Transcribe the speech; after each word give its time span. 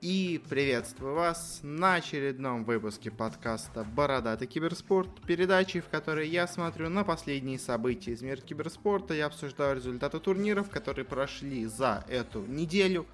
И 0.00 0.40
приветствую 0.48 1.14
вас 1.14 1.60
на 1.62 1.96
очередном 1.96 2.64
выпуске 2.64 3.10
подкаста 3.10 3.84
«Бородатый 3.84 4.46
киберспорт», 4.46 5.10
передачи, 5.26 5.80
в 5.80 5.88
которой 5.90 6.26
я 6.26 6.46
смотрю 6.46 6.88
на 6.88 7.04
последние 7.04 7.58
события 7.58 8.12
из 8.12 8.22
мира 8.22 8.40
киберспорта, 8.40 9.12
я 9.12 9.26
обсуждаю 9.26 9.76
результаты 9.76 10.18
турниров, 10.18 10.70
которые 10.70 11.04
прошли 11.04 11.66
за 11.66 12.02
эту 12.08 12.40
неделю. 12.46 13.04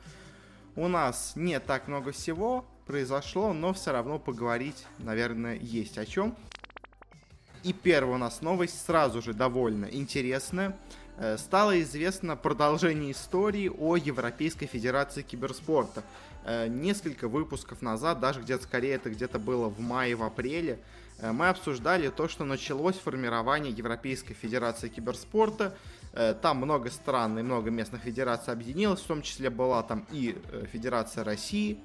У 0.77 0.87
нас 0.87 1.33
не 1.35 1.59
так 1.59 1.89
много 1.89 2.13
всего 2.13 2.65
произошло, 2.87 3.53
но 3.53 3.73
все 3.73 3.91
равно 3.91 4.21
поговорить, 4.21 4.87
наверное, 4.99 5.57
есть 5.57 5.99
о 5.99 6.07
чем. 6.07 6.37
И 7.65 7.73
первая 7.73 8.15
у 8.15 8.19
нас 8.19 8.43
новость 8.43 8.87
сразу 8.87 9.21
же 9.21 9.35
довольно 9.35 9.87
интересная. 9.87 10.79
Э, 11.19 11.39
стало 11.39 11.81
известно 11.81 12.37
продолжение 12.37 13.13
истории 13.13 13.69
о 13.69 13.97
Европейской 13.97 14.67
Федерации 14.67 15.23
Киберспорта. 15.23 16.03
Э, 16.45 16.69
несколько 16.69 17.27
выпусков 17.27 17.81
назад, 17.81 18.21
даже 18.21 18.41
где-то 18.41 18.65
скорее 18.65 18.95
это 18.95 19.09
где-то 19.09 19.39
было 19.39 19.69
в 19.69 19.81
мае, 19.81 20.15
в 20.15 20.23
апреле, 20.23 20.79
э, 21.19 21.33
мы 21.33 21.49
обсуждали 21.49 22.09
то, 22.11 22.29
что 22.29 22.45
началось 22.45 22.97
формирование 22.97 23.73
Европейской 23.73 24.35
Федерации 24.35 24.89
Киберспорта. 24.89 25.77
Там 26.41 26.57
много 26.57 26.89
стран 26.89 27.39
и 27.39 27.43
много 27.43 27.71
местных 27.71 28.01
федераций 28.01 28.51
объединилось, 28.51 29.01
в 29.01 29.07
том 29.07 29.21
числе 29.21 29.51
была 29.51 29.83
там 29.83 30.07
и 30.11 30.35
Федерация 30.73 31.25
России. 31.25 31.79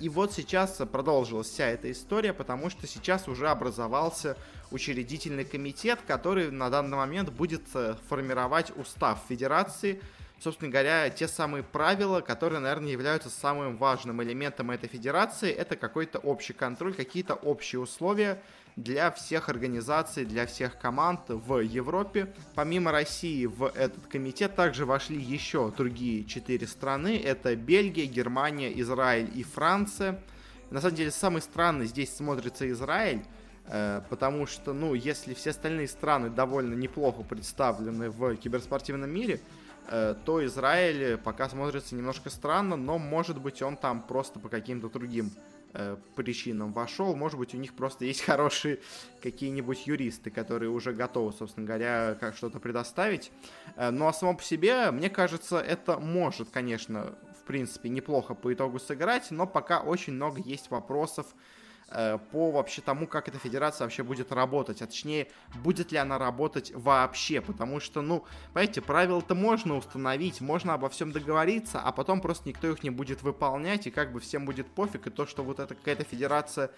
И 0.00 0.08
вот 0.08 0.32
сейчас 0.32 0.80
продолжилась 0.90 1.48
вся 1.48 1.66
эта 1.66 1.92
история, 1.92 2.32
потому 2.32 2.70
что 2.70 2.86
сейчас 2.86 3.28
уже 3.28 3.48
образовался 3.48 4.36
учредительный 4.70 5.44
комитет, 5.44 5.98
который 6.06 6.50
на 6.50 6.70
данный 6.70 6.96
момент 6.96 7.30
будет 7.30 7.62
формировать 8.08 8.72
устав 8.76 9.20
Федерации– 9.28 10.00
собственно 10.40 10.70
говоря, 10.70 11.10
те 11.10 11.26
самые 11.26 11.62
правила, 11.62 12.20
которые, 12.20 12.60
наверное, 12.60 12.90
являются 12.90 13.30
самым 13.30 13.76
важным 13.76 14.22
элементом 14.22 14.70
этой 14.70 14.88
федерации. 14.88 15.50
Это 15.50 15.76
какой-то 15.76 16.18
общий 16.18 16.52
контроль, 16.52 16.94
какие-то 16.94 17.34
общие 17.34 17.80
условия 17.80 18.40
для 18.76 19.10
всех 19.10 19.48
организаций, 19.48 20.24
для 20.24 20.46
всех 20.46 20.78
команд 20.78 21.22
в 21.28 21.58
Европе. 21.58 22.32
Помимо 22.54 22.92
России 22.92 23.46
в 23.46 23.64
этот 23.64 24.06
комитет 24.06 24.54
также 24.54 24.86
вошли 24.86 25.20
еще 25.20 25.72
другие 25.76 26.24
четыре 26.24 26.66
страны. 26.68 27.20
Это 27.22 27.56
Бельгия, 27.56 28.06
Германия, 28.06 28.70
Израиль 28.80 29.30
и 29.34 29.42
Франция. 29.42 30.22
На 30.70 30.80
самом 30.80 30.94
деле, 30.94 31.10
самый 31.10 31.42
странный 31.42 31.86
здесь 31.86 32.14
смотрится 32.14 32.70
Израиль, 32.70 33.24
э, 33.66 34.02
потому 34.10 34.46
что, 34.46 34.72
ну, 34.72 34.94
если 34.94 35.34
все 35.34 35.50
остальные 35.50 35.88
страны 35.88 36.30
довольно 36.30 36.74
неплохо 36.74 37.22
представлены 37.22 38.10
в 38.10 38.36
киберспортивном 38.36 39.10
мире, 39.10 39.40
то 40.24 40.44
Израиль 40.44 41.16
пока 41.16 41.48
смотрится 41.48 41.94
немножко 41.94 42.30
странно, 42.30 42.76
но 42.76 42.98
может 42.98 43.40
быть 43.40 43.62
он 43.62 43.76
там 43.76 44.02
просто 44.02 44.38
по 44.38 44.48
каким-то 44.48 44.88
другим 44.88 45.30
э, 45.72 45.96
причинам 46.14 46.72
вошел. 46.72 47.14
Может 47.14 47.38
быть, 47.38 47.54
у 47.54 47.56
них 47.58 47.74
просто 47.74 48.04
есть 48.04 48.20
хорошие 48.24 48.80
какие-нибудь 49.22 49.86
юристы, 49.86 50.30
которые 50.30 50.70
уже 50.70 50.92
готовы, 50.92 51.32
собственно 51.32 51.66
говоря, 51.66 52.16
как 52.20 52.36
что-то 52.36 52.60
предоставить. 52.60 53.30
Э, 53.76 53.90
ну 53.90 54.06
а 54.06 54.12
само 54.12 54.34
по 54.34 54.42
себе, 54.42 54.90
мне 54.90 55.10
кажется, 55.10 55.58
это 55.58 55.98
может, 55.98 56.50
конечно, 56.50 57.14
в 57.40 57.46
принципе, 57.46 57.88
неплохо 57.88 58.34
по 58.34 58.52
итогу 58.52 58.78
сыграть, 58.78 59.30
но 59.30 59.46
пока 59.46 59.80
очень 59.80 60.12
много 60.12 60.40
есть 60.40 60.70
вопросов 60.70 61.26
Э, 61.26 61.34
по 62.30 62.50
вообще 62.50 62.82
тому, 62.82 63.06
как 63.06 63.28
эта 63.28 63.38
федерация 63.38 63.86
вообще 63.86 64.02
будет 64.02 64.30
работать, 64.30 64.82
а 64.82 64.86
точнее, 64.86 65.28
будет 65.62 65.90
ли 65.90 65.98
она 65.98 66.18
работать 66.18 66.70
вообще, 66.74 67.40
потому 67.40 67.80
что, 67.80 68.02
ну, 68.02 68.24
понимаете, 68.52 68.82
правила-то 68.82 69.34
можно 69.34 69.76
установить, 69.76 70.40
можно 70.40 70.74
обо 70.74 70.90
всем 70.90 71.12
договориться, 71.12 71.80
а 71.80 71.92
потом 71.92 72.20
просто 72.20 72.48
никто 72.48 72.68
их 72.68 72.82
не 72.82 72.90
будет 72.90 73.22
выполнять, 73.22 73.86
и 73.86 73.90
как 73.90 74.12
бы 74.12 74.20
всем 74.20 74.44
будет 74.44 74.66
пофиг, 74.66 75.06
и 75.06 75.10
то, 75.10 75.26
что 75.26 75.42
вот 75.42 75.60
эта 75.60 75.74
какая-то 75.74 76.04
федерация 76.04 76.70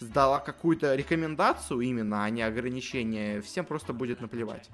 сдала 0.00 0.38
какую-то 0.38 0.94
рекомендацию 0.94 1.80
именно, 1.80 2.24
а 2.24 2.30
не 2.30 2.42
ограничение, 2.42 3.40
всем 3.40 3.64
просто 3.64 3.92
будет 3.92 4.20
наплевать. 4.20 4.68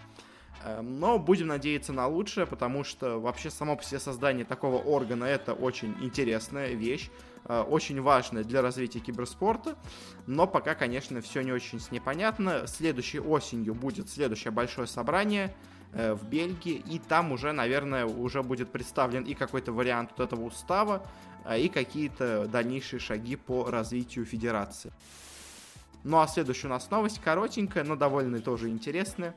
Эм, 0.65 0.99
но 0.99 1.19
будем 1.19 1.49
надеяться 1.49 1.93
на 1.93 2.07
лучшее, 2.07 2.47
потому 2.47 2.85
что 2.85 3.21
вообще 3.21 3.51
само 3.51 3.77
по 3.77 3.85
себе 3.85 4.01
создание 4.01 4.45
такого 4.45 4.83
органа 4.83 5.25
это 5.25 5.53
очень 5.53 5.95
интересная 6.01 6.73
вещь. 6.73 7.11
Э, 7.47 7.63
очень 7.63 8.01
важное 8.01 8.43
для 8.43 8.63
развития 8.63 9.01
киберспорта, 9.01 9.77
но 10.27 10.47
пока, 10.47 10.75
конечно, 10.75 11.21
все 11.21 11.43
не 11.43 11.53
очень 11.53 11.79
с 11.79 11.91
непонятно. 11.91 12.67
Следующей 12.67 13.21
осенью 13.21 13.75
будет 13.75 14.09
следующее 14.09 14.51
большое 14.51 14.87
собрание 14.87 15.55
э, 15.93 16.15
в 16.15 16.27
Бельгии, 16.27 16.83
и 16.89 16.99
там 16.99 17.33
уже, 17.33 17.53
наверное, 17.53 18.07
уже 18.07 18.43
будет 18.43 18.71
представлен 18.71 19.25
и 19.25 19.35
какой-то 19.35 19.73
вариант 19.73 20.11
вот 20.17 20.25
этого 20.25 20.45
устава, 20.45 21.07
э, 21.45 21.61
и 21.61 21.69
какие-то 21.69 22.47
дальнейшие 22.47 22.99
шаги 22.99 23.37
по 23.37 23.71
развитию 23.71 24.25
федерации. 24.25 24.91
Ну 26.03 26.21
а 26.21 26.27
следующая 26.27 26.67
у 26.67 26.71
нас 26.71 26.91
новость 26.91 27.19
коротенькая, 27.19 27.83
но 27.83 27.97
довольно 27.97 28.39
тоже 28.41 28.69
интересная. 28.69 29.35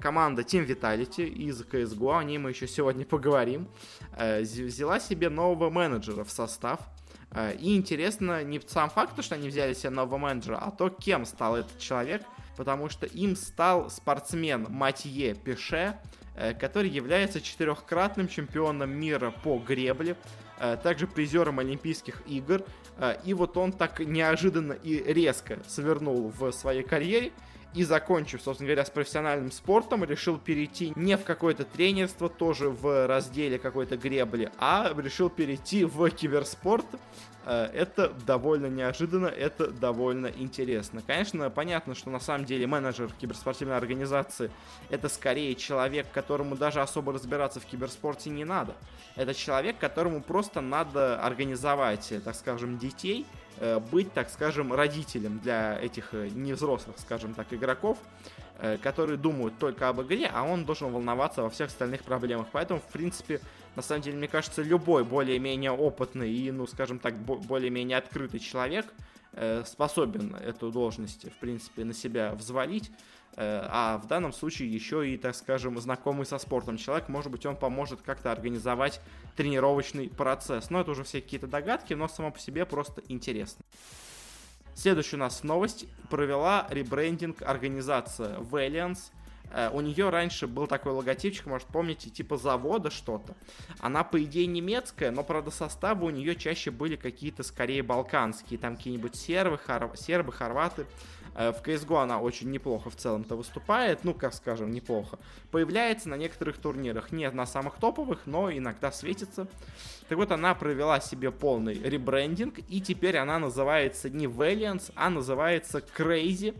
команда 0.00 0.40
Team 0.40 0.66
Vitality 0.66 1.26
из 1.26 1.60
CSGO, 1.60 2.18
о 2.18 2.24
ней 2.24 2.38
мы 2.38 2.48
еще 2.48 2.66
сегодня 2.66 3.04
поговорим, 3.04 3.68
взяла 4.18 4.98
себе 5.00 5.28
нового 5.28 5.68
менеджера 5.68 6.24
в 6.24 6.30
состав. 6.30 6.80
Э, 7.34 7.54
и 7.54 7.76
интересно 7.76 8.42
не 8.44 8.60
сам 8.66 8.90
факт, 8.90 9.22
что 9.22 9.34
они 9.34 9.48
взяли 9.48 9.74
себе 9.74 9.90
нового 9.90 10.18
менеджера, 10.18 10.56
а 10.56 10.70
то, 10.70 10.90
кем 10.90 11.24
стал 11.24 11.56
этот 11.56 11.78
человек, 11.78 12.22
потому 12.56 12.88
что 12.88 13.06
им 13.06 13.36
стал 13.36 13.90
спортсмен 13.90 14.66
Матье 14.68 15.34
Пеше, 15.34 15.98
э, 16.36 16.54
который 16.54 16.90
является 16.90 17.40
четырехкратным 17.40 18.28
чемпионом 18.28 18.90
мира 18.90 19.32
по 19.42 19.58
гребле, 19.58 20.16
э, 20.58 20.76
также 20.82 21.06
призером 21.06 21.58
Олимпийских 21.58 22.22
игр. 22.26 22.62
И 23.24 23.32
вот 23.32 23.56
он 23.56 23.72
так 23.72 24.00
неожиданно 24.00 24.74
и 24.74 25.02
резко 25.12 25.58
свернул 25.66 26.28
в 26.28 26.52
своей 26.52 26.82
карьере 26.82 27.32
и 27.74 27.84
закончив, 27.84 28.42
собственно 28.42 28.68
говоря, 28.68 28.84
с 28.84 28.90
профессиональным 28.90 29.50
спортом, 29.50 30.04
решил 30.04 30.38
перейти 30.38 30.92
не 30.96 31.16
в 31.16 31.24
какое-то 31.24 31.64
тренерство, 31.64 32.28
тоже 32.28 32.68
в 32.68 33.06
разделе 33.06 33.58
какой-то 33.58 33.96
гребли, 33.96 34.50
а 34.58 34.92
решил 34.96 35.30
перейти 35.30 35.84
в 35.84 36.08
киберспорт. 36.10 36.86
Э, 37.44 37.68
это 37.72 38.12
довольно 38.26 38.66
неожиданно, 38.66 39.26
это 39.26 39.68
довольно 39.68 40.26
интересно. 40.26 41.02
Конечно, 41.06 41.50
понятно, 41.50 41.94
что 41.94 42.10
на 42.10 42.20
самом 42.20 42.44
деле 42.44 42.66
менеджер 42.66 43.10
киберспортивной 43.20 43.76
организации 43.76 44.50
это 44.90 45.08
скорее 45.08 45.54
человек, 45.54 46.06
которому 46.12 46.56
даже 46.56 46.80
особо 46.80 47.12
разбираться 47.12 47.60
в 47.60 47.64
киберспорте 47.64 48.30
не 48.30 48.44
надо. 48.44 48.74
Это 49.16 49.34
человек, 49.34 49.78
которому 49.78 50.22
просто 50.22 50.60
надо 50.60 51.20
организовать, 51.22 52.12
так 52.24 52.34
скажем, 52.34 52.78
детей, 52.78 53.26
Э, 53.58 53.78
быть, 53.78 54.12
так 54.12 54.28
скажем, 54.28 54.72
родителем 54.72 55.38
для 55.38 55.78
этих 55.78 56.14
э, 56.14 56.28
невзрослых, 56.28 56.98
скажем 56.98 57.34
так, 57.34 57.52
игроков, 57.52 57.98
э, 58.58 58.76
которые 58.78 59.16
думают 59.18 59.58
только 59.58 59.88
об 59.88 60.00
игре, 60.02 60.28
а 60.32 60.42
он 60.42 60.64
должен 60.64 60.92
волноваться 60.92 61.42
во 61.42 61.50
всех 61.50 61.68
остальных 61.68 62.02
проблемах. 62.02 62.46
Поэтому, 62.50 62.80
в 62.80 62.92
принципе, 62.92 63.40
на 63.76 63.82
самом 63.82 64.02
деле, 64.02 64.16
мне 64.18 64.28
кажется, 64.28 64.62
любой 64.62 65.04
более-менее 65.04 65.70
опытный 65.70 66.30
и, 66.30 66.50
ну, 66.50 66.66
скажем 66.66 66.98
так, 66.98 67.16
более-менее 67.18 67.98
открытый 67.98 68.40
человек 68.40 68.86
способен 69.64 70.34
эту 70.34 70.70
должность, 70.70 71.24
в 71.24 71.38
принципе, 71.38 71.84
на 71.84 71.94
себя 71.94 72.34
взвалить. 72.34 72.90
Э, 73.36 73.66
а 73.68 73.98
в 73.98 74.06
данном 74.06 74.32
случае 74.32 74.72
еще 74.72 75.08
и, 75.08 75.16
так 75.16 75.34
скажем, 75.34 75.78
знакомый 75.80 76.26
со 76.26 76.38
спортом 76.38 76.76
человек, 76.76 77.08
может 77.08 77.32
быть, 77.32 77.46
он 77.46 77.56
поможет 77.56 78.02
как-то 78.02 78.30
организовать 78.30 79.00
тренировочный 79.36 80.08
процесс. 80.08 80.70
Но 80.70 80.80
это 80.80 80.90
уже 80.90 81.04
все 81.04 81.20
какие-то 81.20 81.46
догадки, 81.46 81.94
но 81.94 82.08
само 82.08 82.30
по 82.30 82.38
себе 82.38 82.66
просто 82.66 83.02
интересно. 83.08 83.64
Следующая 84.74 85.16
у 85.16 85.20
нас 85.20 85.42
новость. 85.42 85.86
Провела 86.10 86.66
ребрендинг 86.70 87.42
организация 87.42 88.38
Valiance. 88.38 89.10
Э, 89.52 89.70
у 89.72 89.80
нее 89.80 90.10
раньше 90.10 90.46
был 90.46 90.66
такой 90.66 90.92
логотипчик, 90.92 91.46
может 91.46 91.68
помните, 91.68 92.10
типа 92.10 92.36
завода 92.36 92.90
что-то. 92.90 93.34
Она, 93.80 94.02
по 94.02 94.22
идее, 94.22 94.46
немецкая, 94.46 95.10
но, 95.10 95.22
правда, 95.22 95.50
составы 95.50 96.06
у 96.06 96.10
нее 96.10 96.34
чаще 96.36 96.70
были 96.70 96.96
какие-то, 96.96 97.42
скорее, 97.42 97.82
балканские. 97.82 98.58
Там 98.58 98.76
какие-нибудь 98.76 99.14
сербы, 99.14 99.58
хор... 99.58 99.92
сербы 99.96 100.32
хорваты. 100.32 100.86
Э, 101.34 101.52
в 101.52 101.62
CSGO 101.62 102.02
она 102.02 102.20
очень 102.20 102.50
неплохо 102.50 102.90
в 102.90 102.96
целом-то 102.96 103.36
выступает, 103.36 104.04
ну, 104.04 104.14
как 104.14 104.34
скажем, 104.34 104.70
неплохо. 104.70 105.18
Появляется 105.50 106.08
на 106.08 106.16
некоторых 106.16 106.58
турнирах, 106.58 107.12
не 107.12 107.30
на 107.30 107.46
самых 107.46 107.76
топовых, 107.76 108.20
но 108.26 108.50
иногда 108.50 108.92
светится. 108.92 109.46
Так 110.08 110.18
вот, 110.18 110.30
она 110.32 110.54
провела 110.54 111.00
себе 111.00 111.30
полный 111.30 111.74
ребрендинг, 111.74 112.58
и 112.68 112.80
теперь 112.80 113.16
она 113.16 113.38
называется 113.38 114.10
не 114.10 114.26
Valiance, 114.26 114.92
а 114.94 115.10
называется 115.10 115.82
Crazy, 115.96 116.56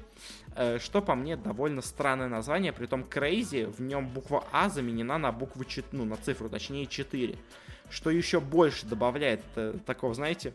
э, 0.57 0.79
что 0.79 1.03
по 1.03 1.15
мне 1.15 1.37
довольно 1.37 1.83
странное 1.83 2.29
название, 2.29 2.73
при 2.73 2.87
том 2.87 3.03
Crazy, 3.03 3.67
в 3.67 3.81
нем 3.81 4.09
буква 4.09 4.45
А 4.53 4.69
заменена 4.69 5.19
на 5.19 5.33
букву, 5.33 5.65
ну, 5.93 6.05
на 6.05 6.17
цифру, 6.17 6.49
точнее 6.49 6.87
4, 6.87 7.37
что 7.91 8.11
еще 8.11 8.41
больше 8.41 8.87
добавляет 8.87 9.43
э, 9.57 9.75
такого, 9.85 10.15
знаете, 10.15 10.55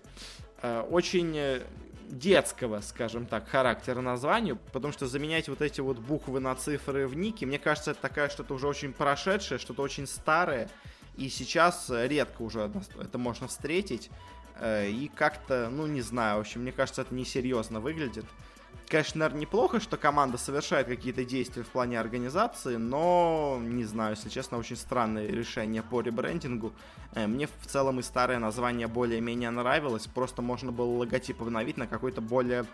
очень 0.89 1.61
детского, 2.09 2.81
скажем 2.81 3.25
так, 3.25 3.47
характера 3.49 4.01
названию, 4.01 4.57
потому 4.71 4.93
что 4.93 5.07
заменять 5.07 5.49
вот 5.49 5.61
эти 5.61 5.81
вот 5.81 5.99
буквы 5.99 6.39
на 6.39 6.55
цифры 6.55 7.07
в 7.07 7.15
нике, 7.15 7.45
мне 7.45 7.59
кажется, 7.59 7.91
это 7.91 8.01
такая 8.01 8.29
что-то 8.29 8.53
уже 8.53 8.67
очень 8.67 8.93
прошедшее, 8.93 9.59
что-то 9.59 9.81
очень 9.81 10.07
старое, 10.07 10.69
И 11.17 11.29
сейчас 11.29 11.89
редко 11.89 12.43
уже 12.43 12.71
это 12.99 13.17
можно 13.17 13.47
встретить. 13.47 14.09
И 14.63 15.11
как-то, 15.15 15.69
ну 15.69 15.87
не 15.87 16.01
знаю, 16.01 16.37
в 16.37 16.41
общем, 16.41 16.61
мне 16.61 16.71
кажется, 16.71 17.01
это 17.01 17.13
несерьезно 17.13 17.79
выглядит. 17.79 18.25
Конечно, 18.89 19.19
наверное, 19.19 19.41
неплохо, 19.41 19.81
что 19.81 19.97
команда 19.97 20.37
совершает 20.37 20.87
какие-то 20.87 21.25
действия 21.25 21.63
в 21.63 21.67
плане 21.67 21.99
организации, 21.99 22.77
но, 22.77 23.59
не 23.61 23.83
знаю, 23.83 24.15
если 24.15 24.29
честно, 24.29 24.57
очень 24.57 24.77
странное 24.77 25.27
решение 25.27 25.83
по 25.83 25.99
ребрендингу. 25.99 26.71
Э, 27.13 27.27
мне 27.27 27.47
в 27.47 27.67
целом 27.67 27.99
и 27.99 28.03
старое 28.03 28.39
название 28.39 28.87
более-менее 28.87 29.49
нравилось, 29.49 30.07
просто 30.07 30.41
можно 30.41 30.71
было 30.71 30.99
логотип 30.99 31.41
обновить 31.41 31.75
на 31.75 31.85
какой-то 31.85 32.21
более 32.21 32.65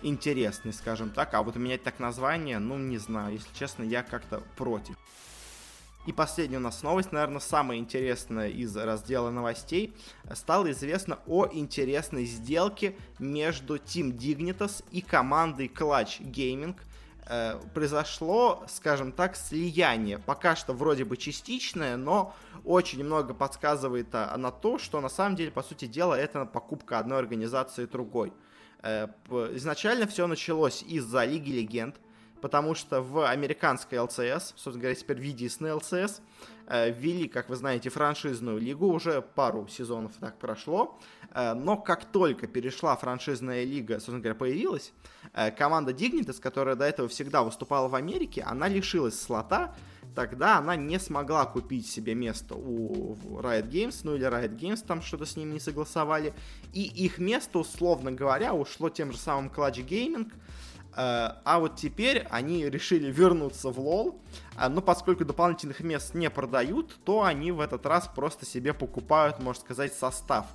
интересный, 0.00 0.72
скажем 0.72 1.10
так, 1.10 1.34
а 1.34 1.42
вот 1.42 1.56
менять 1.56 1.82
так 1.82 1.98
название, 1.98 2.58
ну, 2.60 2.78
не 2.78 2.96
знаю, 2.96 3.34
если 3.34 3.52
честно, 3.54 3.82
я 3.82 4.02
как-то 4.02 4.42
против. 4.56 4.96
И 6.08 6.12
последняя 6.14 6.56
у 6.56 6.60
нас 6.60 6.82
новость, 6.82 7.12
наверное, 7.12 7.38
самая 7.38 7.76
интересная 7.76 8.48
из 8.48 8.74
раздела 8.74 9.28
новостей. 9.28 9.94
Стало 10.32 10.70
известно 10.70 11.18
о 11.26 11.46
интересной 11.52 12.24
сделке 12.24 12.96
между 13.18 13.76
Team 13.76 14.16
Dignitas 14.16 14.82
и 14.90 15.02
командой 15.02 15.66
Clutch 15.66 16.22
Gaming. 16.22 16.74
Э, 17.26 17.60
произошло, 17.74 18.64
скажем 18.68 19.12
так, 19.12 19.36
слияние. 19.36 20.18
Пока 20.18 20.56
что 20.56 20.72
вроде 20.72 21.04
бы 21.04 21.18
частичное, 21.18 21.98
но 21.98 22.34
очень 22.64 23.04
много 23.04 23.34
подсказывает 23.34 24.08
а, 24.14 24.34
на 24.38 24.50
то, 24.50 24.78
что 24.78 25.02
на 25.02 25.10
самом 25.10 25.36
деле, 25.36 25.50
по 25.50 25.62
сути 25.62 25.84
дела, 25.84 26.14
это 26.14 26.46
покупка 26.46 27.00
одной 27.00 27.18
организации 27.18 27.84
другой. 27.84 28.32
Э, 28.82 29.08
изначально 29.52 30.06
все 30.06 30.26
началось 30.26 30.82
из-за 30.84 31.26
Лиги 31.26 31.50
Легенд, 31.50 31.96
потому 32.40 32.74
что 32.74 33.02
в 33.02 33.28
американской 33.28 33.98
LCS, 33.98 34.52
собственно 34.56 34.78
говоря, 34.78 34.94
теперь 34.94 35.18
в 35.18 35.22
единственной 35.22 35.70
LCS, 35.70 36.20
э, 36.66 36.90
ввели, 36.90 37.28
как 37.28 37.48
вы 37.48 37.56
знаете, 37.56 37.90
франшизную 37.90 38.58
лигу, 38.58 38.86
уже 38.86 39.22
пару 39.22 39.66
сезонов 39.68 40.12
так 40.20 40.38
прошло, 40.38 40.98
э, 41.32 41.54
но 41.54 41.76
как 41.76 42.04
только 42.04 42.46
перешла 42.46 42.96
франшизная 42.96 43.64
лига, 43.64 43.94
собственно 43.94 44.20
говоря, 44.20 44.34
появилась, 44.34 44.92
э, 45.34 45.50
команда 45.50 45.92
Dignitas, 45.92 46.40
которая 46.40 46.76
до 46.76 46.84
этого 46.84 47.08
всегда 47.08 47.42
выступала 47.42 47.88
в 47.88 47.94
Америке, 47.94 48.42
она 48.42 48.68
лишилась 48.68 49.20
слота, 49.20 49.74
тогда 50.14 50.58
она 50.58 50.76
не 50.76 50.98
смогла 50.98 51.46
купить 51.46 51.86
себе 51.86 52.14
место 52.14 52.54
у 52.54 53.14
Riot 53.40 53.68
Games, 53.68 54.00
ну 54.02 54.16
или 54.16 54.26
Riot 54.26 54.56
Games 54.56 54.84
там 54.84 55.02
что-то 55.02 55.26
с 55.26 55.36
ними 55.36 55.54
не 55.54 55.60
согласовали, 55.60 56.34
и 56.72 56.82
их 56.82 57.18
место, 57.18 57.58
условно 57.58 58.12
говоря, 58.12 58.52
ушло 58.54 58.90
тем 58.90 59.12
же 59.12 59.18
самым 59.18 59.48
Clutch 59.48 59.86
Gaming, 59.86 60.32
а 61.00 61.60
вот 61.60 61.76
теперь 61.76 62.26
они 62.28 62.68
решили 62.68 63.08
вернуться 63.12 63.70
в 63.70 63.78
лол, 63.78 64.20
э, 64.56 64.68
но 64.68 64.80
поскольку 64.80 65.24
дополнительных 65.24 65.78
мест 65.78 66.12
не 66.14 66.28
продают, 66.28 66.96
то 67.04 67.22
они 67.22 67.52
в 67.52 67.60
этот 67.60 67.86
раз 67.86 68.08
просто 68.08 68.44
себе 68.44 68.74
покупают, 68.74 69.38
можно 69.38 69.62
сказать, 69.62 69.94
состав. 69.94 70.46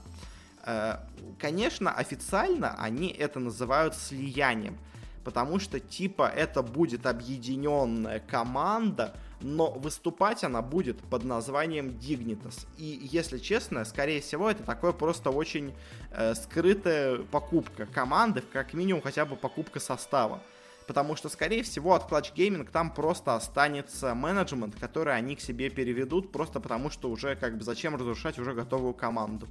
Э, 0.65 0.97
конечно, 1.39 1.91
официально 1.91 2.75
они 2.77 3.07
это 3.07 3.39
называют 3.39 3.95
слиянием, 3.95 4.77
потому 5.23 5.59
что 5.59 5.79
типа 5.79 6.27
это 6.27 6.61
будет 6.61 7.05
объединенная 7.05 8.19
команда, 8.19 9.15
но 9.41 9.71
выступать 9.71 10.43
она 10.43 10.61
будет 10.61 10.99
под 11.01 11.23
названием 11.23 11.87
Dignitas. 11.89 12.65
И, 12.77 13.07
если 13.11 13.37
честно, 13.37 13.85
скорее 13.85 14.21
всего, 14.21 14.49
это 14.49 14.63
такое 14.63 14.91
просто 14.91 15.29
очень 15.29 15.73
э, 16.11 16.33
скрытая 16.35 17.17
покупка 17.17 17.85
команды, 17.85 18.41
как 18.41 18.73
минимум 18.73 19.01
хотя 19.01 19.25
бы 19.25 19.35
покупка 19.35 19.79
состава. 19.79 20.41
Потому 20.87 21.15
что, 21.15 21.29
скорее 21.29 21.63
всего, 21.63 21.93
от 21.93 22.11
Clutch 22.11 22.33
Gaming 22.35 22.69
там 22.69 22.93
просто 22.93 23.35
останется 23.35 24.13
менеджмент, 24.13 24.75
который 24.79 25.15
они 25.15 25.35
к 25.35 25.41
себе 25.41 25.69
переведут, 25.69 26.31
просто 26.31 26.59
потому 26.59 26.89
что 26.89 27.09
уже 27.09 27.35
как 27.35 27.57
бы 27.57 27.63
зачем 27.63 27.95
разрушать 27.95 28.37
уже 28.37 28.53
готовую 28.53 28.93
команду. 28.93 29.47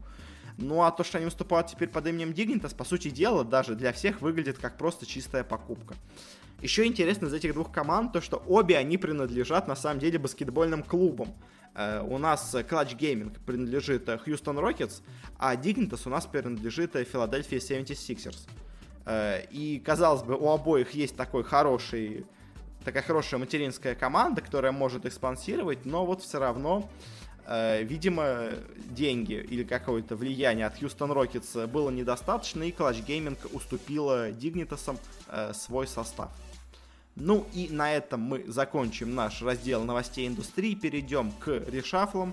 Ну 0.59 0.83
а 0.83 0.91
то, 0.91 1.05
что 1.05 1.19
они 1.19 1.25
выступают 1.25 1.69
теперь 1.69 1.89
под 1.89 2.07
именем 2.07 2.31
Dignitas, 2.31 2.75
по 2.75 2.85
сути 2.85 3.11
дела, 3.11 3.45
даже 3.45 3.75
для 3.75 3.93
всех 3.93 4.21
выглядит 4.21 4.59
как 4.59 4.77
просто 4.77 5.07
чистая 5.07 5.45
покупка. 5.45 5.95
Еще 6.61 6.87
интересно 6.87 7.27
из 7.27 7.35
этих 7.35 7.55
двух 7.55 7.73
команд 7.73 8.13
то, 8.13 8.21
что 8.21 8.43
обе 8.47 8.79
они 8.79 8.97
принадлежат 8.97 9.67
на 9.67 9.75
самом 9.75 9.99
деле 9.99 10.19
баскетбольным 10.19 10.83
клубам. 10.83 11.35
Uh, 11.75 12.07
у 12.07 12.19
нас 12.19 12.55
Clutch 12.55 12.99
Gaming 12.99 13.35
принадлежит 13.47 14.07
Houston 14.07 14.61
Rockets, 14.61 15.01
а 15.39 15.57
Dignitas 15.57 16.03
у 16.05 16.11
нас 16.11 16.27
принадлежит 16.27 16.95
Philadelphia 16.95 17.59
76ers. 17.59 18.47
Uh, 19.05 19.49
и, 19.51 19.81
казалось 19.81 20.23
бы, 20.23 20.37
у 20.37 20.51
обоих 20.51 20.91
есть 20.93 21.17
такой 21.17 21.43
хороший, 21.43 22.27
такая 22.85 23.03
хорошая 23.03 23.41
материнская 23.41 23.95
команда, 23.95 24.43
которая 24.43 24.71
может 24.71 25.07
их 25.07 25.15
спонсировать, 25.15 25.87
но 25.87 26.05
вот 26.05 26.23
все 26.23 26.39
равно, 26.39 26.91
видимо, 27.47 28.51
деньги 28.91 29.35
или 29.35 29.65
какое-то 29.65 30.17
влияние 30.17 30.67
от 30.67 30.81
Houston 30.81 31.13
Rockets 31.13 31.67
было 31.67 31.91
недостаточно, 31.91 32.63
и 32.63 32.71
Clutch 32.71 33.05
Gaming 33.07 33.39
уступила 33.53 34.31
Dignitas 34.31 34.97
свой 35.55 35.87
состав. 35.87 36.31
Ну 37.15 37.47
и 37.53 37.69
на 37.71 37.93
этом 37.93 38.21
мы 38.21 38.45
закончим 38.47 39.15
наш 39.15 39.43
раздел 39.43 39.85
новостей 39.85 40.27
индустрии, 40.27 40.75
перейдем 40.75 41.31
к 41.33 41.49
решафлам. 41.69 42.33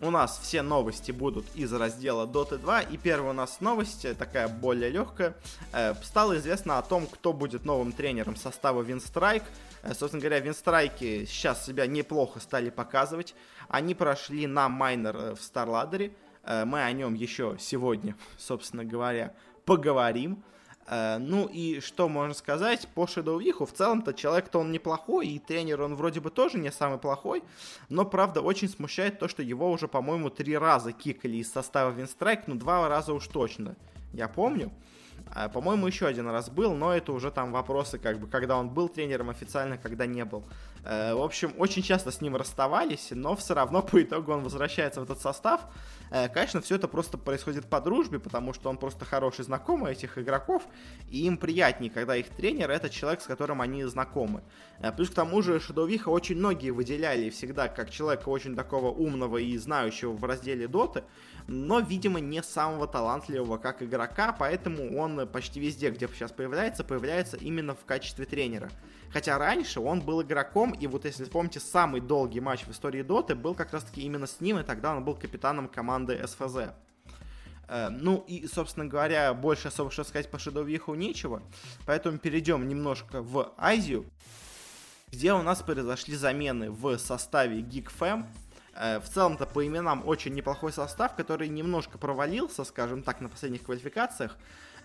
У 0.00 0.10
нас 0.10 0.40
все 0.42 0.62
новости 0.62 1.12
будут 1.12 1.46
из 1.54 1.72
раздела 1.72 2.26
Dota 2.26 2.58
2, 2.58 2.80
и 2.80 2.96
первая 2.96 3.30
у 3.30 3.32
нас 3.32 3.60
новость, 3.60 4.04
э, 4.04 4.14
такая 4.14 4.48
более 4.48 4.90
легкая. 4.90 5.36
Э, 5.72 5.94
стало 6.02 6.36
известно 6.38 6.78
о 6.78 6.82
том, 6.82 7.06
кто 7.06 7.32
будет 7.32 7.64
новым 7.64 7.92
тренером 7.92 8.34
состава 8.34 8.82
Винстрайк. 8.82 9.44
Э, 9.84 9.94
собственно 9.94 10.20
говоря, 10.20 10.40
Винстрайки 10.40 11.26
сейчас 11.26 11.64
себя 11.64 11.86
неплохо 11.86 12.40
стали 12.40 12.70
показывать. 12.70 13.36
Они 13.68 13.94
прошли 13.94 14.48
на 14.48 14.68
майнер 14.68 15.36
в 15.36 15.40
Старладере. 15.40 16.12
Мы 16.42 16.82
о 16.82 16.92
нем 16.92 17.14
еще 17.14 17.56
сегодня, 17.60 18.16
собственно 18.36 18.84
говоря, 18.84 19.32
поговорим. 19.64 20.42
Э, 20.86 21.18
ну 21.18 21.46
и 21.46 21.80
что 21.80 22.08
можно 22.08 22.34
сказать 22.34 22.88
по 22.94 23.06
Шедоувиху? 23.06 23.66
В 23.66 23.72
целом-то 23.72 24.12
человек-то 24.12 24.58
он 24.60 24.72
неплохой, 24.72 25.28
и 25.28 25.38
тренер 25.38 25.82
он 25.82 25.96
вроде 25.96 26.20
бы 26.20 26.30
тоже 26.30 26.58
не 26.58 26.70
самый 26.70 26.98
плохой, 26.98 27.42
но 27.88 28.04
правда 28.04 28.40
очень 28.40 28.68
смущает 28.68 29.18
то, 29.18 29.28
что 29.28 29.42
его 29.42 29.70
уже, 29.70 29.88
по-моему, 29.88 30.30
три 30.30 30.56
раза 30.56 30.92
кикали 30.92 31.36
из 31.38 31.52
состава 31.52 31.90
Винстрайк, 31.90 32.46
ну 32.46 32.54
два 32.54 32.88
раза 32.88 33.12
уж 33.12 33.26
точно, 33.28 33.76
я 34.12 34.28
помню. 34.28 34.70
А, 35.32 35.48
по-моему, 35.48 35.86
еще 35.86 36.06
один 36.06 36.28
раз 36.28 36.50
был, 36.50 36.74
но 36.74 36.94
это 36.94 37.12
уже 37.12 37.30
там 37.30 37.52
вопросы, 37.52 37.98
как 37.98 38.18
бы, 38.18 38.26
когда 38.26 38.56
он 38.56 38.68
был 38.68 38.88
тренером 38.88 39.30
официально, 39.30 39.78
когда 39.78 40.06
не 40.06 40.24
был. 40.24 40.44
Э, 40.84 41.14
в 41.14 41.22
общем, 41.22 41.54
очень 41.58 41.82
часто 41.82 42.10
с 42.10 42.20
ним 42.20 42.36
расставались, 42.36 43.08
но 43.10 43.34
все 43.36 43.54
равно 43.54 43.82
по 43.82 44.02
итогу 44.02 44.32
он 44.32 44.42
возвращается 44.42 45.00
в 45.00 45.04
этот 45.04 45.20
состав. 45.20 45.62
Э, 46.10 46.28
конечно, 46.28 46.60
все 46.60 46.76
это 46.76 46.88
просто 46.88 47.16
происходит 47.16 47.66
по 47.66 47.80
дружбе, 47.80 48.18
потому 48.18 48.52
что 48.52 48.68
он 48.68 48.76
просто 48.76 49.04
хороший 49.04 49.44
знакомый 49.44 49.92
этих 49.92 50.18
игроков, 50.18 50.62
и 51.08 51.26
им 51.26 51.38
приятнее, 51.38 51.90
когда 51.90 52.16
их 52.16 52.28
тренер 52.28 52.70
это 52.70 52.90
человек, 52.90 53.22
с 53.22 53.26
которым 53.26 53.60
они 53.60 53.84
знакомы. 53.84 54.42
Э, 54.80 54.92
плюс 54.92 55.08
к 55.08 55.14
тому 55.14 55.40
же 55.40 55.58
Шадовиха 55.58 56.10
очень 56.10 56.36
многие 56.36 56.70
выделяли 56.70 57.30
всегда 57.30 57.68
как 57.68 57.90
человека 57.90 58.28
очень 58.28 58.54
такого 58.54 58.90
умного 58.90 59.38
и 59.38 59.56
знающего 59.56 60.12
в 60.12 60.24
разделе 60.24 60.68
доты, 60.68 61.04
но, 61.46 61.80
видимо, 61.80 62.20
не 62.20 62.42
самого 62.42 62.86
талантливого 62.86 63.56
как 63.56 63.82
игрока, 63.82 64.34
поэтому 64.38 64.98
он 64.98 65.26
почти 65.28 65.60
везде, 65.60 65.90
где 65.90 66.08
сейчас 66.08 66.32
появляется, 66.32 66.84
появляется 66.84 67.36
именно 67.38 67.74
в 67.74 67.84
качестве 67.84 68.26
тренера. 68.26 68.70
Хотя 69.14 69.38
раньше 69.38 69.80
он 69.80 70.00
был 70.00 70.22
игроком, 70.22 70.73
и 70.74 70.86
вот 70.86 71.04
если 71.04 71.24
помните, 71.24 71.60
самый 71.60 72.00
долгий 72.00 72.40
матч 72.40 72.64
в 72.66 72.70
истории 72.70 73.02
Доты 73.02 73.34
был 73.34 73.54
как 73.54 73.72
раз-таки 73.72 74.02
именно 74.02 74.26
с 74.26 74.40
ним, 74.40 74.58
и 74.58 74.62
тогда 74.62 74.94
он 74.94 75.04
был 75.04 75.14
капитаном 75.14 75.68
команды 75.68 76.20
СФЗ. 76.26 76.74
Э, 77.68 77.88
ну 77.88 78.24
и, 78.26 78.46
собственно 78.46 78.86
говоря, 78.86 79.32
больше 79.34 79.68
особо 79.68 79.90
что 79.90 80.04
сказать 80.04 80.30
по 80.30 80.38
Шедовиху 80.38 80.94
нечего, 80.94 81.42
поэтому 81.86 82.18
перейдем 82.18 82.68
немножко 82.68 83.22
в 83.22 83.52
Азию, 83.56 84.06
где 85.10 85.32
у 85.32 85.42
нас 85.42 85.62
произошли 85.62 86.16
замены 86.16 86.70
в 86.70 86.98
составе 86.98 87.60
GeekFam, 87.60 88.26
Э, 88.76 88.98
в 89.00 89.08
целом-то 89.08 89.46
по 89.46 89.64
именам 89.66 90.06
очень 90.06 90.34
неплохой 90.34 90.72
состав, 90.72 91.14
который 91.14 91.48
немножко 91.48 91.98
провалился, 91.98 92.64
скажем 92.64 93.02
так, 93.02 93.20
на 93.20 93.28
последних 93.28 93.62
квалификациях, 93.62 94.36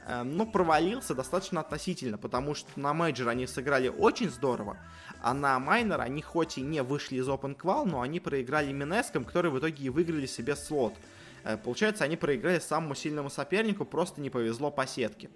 э, 0.08 0.24
но 0.24 0.46
провалился 0.46 1.16
достаточно 1.16 1.62
относительно, 1.62 2.18
потому 2.18 2.56
что 2.56 2.80
на 2.80 2.94
мейджор 2.94 3.30
они 3.30 3.48
сыграли 3.48 3.90
очень 3.90 4.30
здорово, 4.30 4.78
а 5.22 5.34
на 5.34 5.60
майнор 5.60 6.02
они 6.02 6.22
хоть 6.22 6.58
и 6.58 6.62
не 6.62 6.84
вышли 6.84 7.18
из 7.18 7.28
Open 7.28 7.56
Qual, 7.56 7.86
но 7.86 8.02
они 8.02 8.20
проиграли 8.20 8.72
Минеском, 8.72 9.26
которые 9.26 9.52
в 9.52 9.60
итоге 9.60 9.84
и 9.84 9.90
выиграли 9.90 10.26
себе 10.26 10.56
слот. 10.56 10.94
Э, 11.44 11.58
получается, 11.58 12.04
они 12.04 12.18
проиграли 12.18 12.60
самому 12.60 12.96
сильному 12.96 13.30
сопернику, 13.30 13.86
просто 13.86 14.22
не 14.22 14.30
повезло 14.30 14.72
по 14.72 14.86
сетке. 14.86 15.30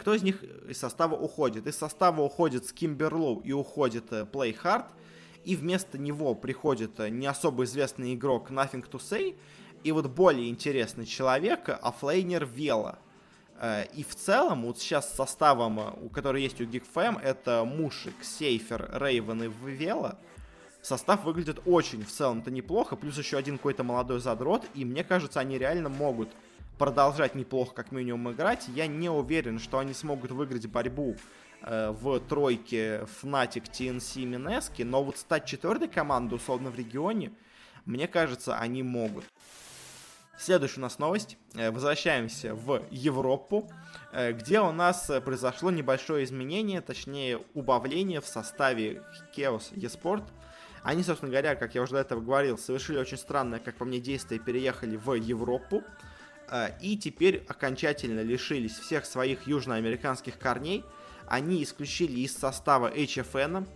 Кто 0.00 0.12
из 0.12 0.22
них 0.22 0.44
из 0.68 0.78
состава 0.78 1.14
уходит? 1.14 1.66
Из 1.66 1.76
состава 1.76 2.20
уходит 2.20 2.66
Скимберлоу 2.66 3.40
и 3.40 3.52
уходит 3.52 4.12
Play 4.12 4.54
Hard– 4.62 4.84
и 5.44 5.56
вместо 5.56 5.98
него 5.98 6.34
приходит 6.34 6.98
э, 7.00 7.08
не 7.08 7.26
особо 7.26 7.64
известный 7.64 8.14
игрок 8.14 8.50
Nothing 8.50 8.88
to 8.88 9.00
Say, 9.00 9.36
и 9.82 9.92
вот 9.92 10.06
более 10.06 10.48
интересный 10.48 11.06
человек, 11.06 11.68
оффлейнер 11.68 12.46
Вела. 12.46 12.98
Э, 13.62 13.84
и 13.94 14.02
в 14.02 14.14
целом, 14.14 14.64
вот 14.64 14.78
сейчас 14.78 15.14
составом, 15.14 15.78
э, 15.78 15.92
у 16.02 16.08
который 16.08 16.42
есть 16.42 16.60
у 16.60 16.64
GeekFam, 16.64 17.22
это 17.22 17.64
Мушик, 17.64 18.14
Сейфер, 18.20 18.90
Рейвен 18.92 19.44
и 19.44 19.48
Вела. 19.64 20.18
Состав 20.82 21.22
выглядит 21.22 21.60
очень 21.64 22.04
в 22.04 22.10
целом-то 22.10 22.50
неплохо, 22.50 22.96
плюс 22.96 23.16
еще 23.16 23.36
один 23.36 23.56
какой-то 23.56 23.84
молодой 23.84 24.18
задрот, 24.18 24.66
и 24.74 24.84
мне 24.84 25.04
кажется, 25.04 25.38
они 25.38 25.56
реально 25.58 25.88
могут 25.88 26.28
продолжать 26.76 27.36
неплохо 27.36 27.72
как 27.72 27.92
минимум 27.92 28.32
играть. 28.32 28.66
Я 28.66 28.88
не 28.88 29.08
уверен, 29.08 29.60
что 29.60 29.78
они 29.78 29.94
смогут 29.94 30.32
выиграть 30.32 30.66
борьбу 30.66 31.14
э, 31.62 31.92
в 31.92 32.18
тройке 32.18 33.06
Fnatic, 33.22 33.70
TNC, 33.70 34.24
Минески, 34.24 34.82
но 34.82 35.04
вот 35.04 35.18
стать 35.18 35.46
четвертой 35.46 35.86
командой 35.86 36.34
условно 36.34 36.70
в 36.70 36.76
регионе, 36.76 37.30
мне 37.84 38.08
кажется, 38.08 38.58
они 38.58 38.82
могут. 38.82 39.24
Следующая 40.38 40.80
у 40.80 40.82
нас 40.82 40.98
новость. 40.98 41.36
Э, 41.54 41.70
возвращаемся 41.70 42.54
в 42.54 42.82
Европу, 42.90 43.70
э, 44.12 44.32
где 44.32 44.60
у 44.60 44.72
нас 44.72 45.10
произошло 45.24 45.70
небольшое 45.70 46.24
изменение, 46.24 46.80
точнее 46.80 47.38
убавление 47.54 48.20
в 48.20 48.26
составе 48.26 49.02
Chaos 49.36 49.72
eSport. 49.72 50.24
Они, 50.82 51.02
собственно 51.02 51.30
говоря, 51.30 51.54
как 51.54 51.74
я 51.74 51.82
уже 51.82 51.92
до 51.92 51.98
этого 51.98 52.20
говорил, 52.20 52.58
совершили 52.58 52.98
очень 52.98 53.18
странное, 53.18 53.60
как 53.60 53.76
по 53.76 53.84
мне, 53.84 54.00
действие, 54.00 54.40
переехали 54.40 54.96
в 54.96 55.12
Европу. 55.14 55.84
Э, 56.48 56.70
и 56.80 56.96
теперь 56.96 57.44
окончательно 57.46 58.20
лишились 58.22 58.78
всех 58.78 59.04
своих 59.04 59.46
южноамериканских 59.46 60.38
корней. 60.38 60.82
Они 61.28 61.62
исключили 61.62 62.20
из 62.20 62.36
состава 62.36 62.92
HFN 62.92 63.66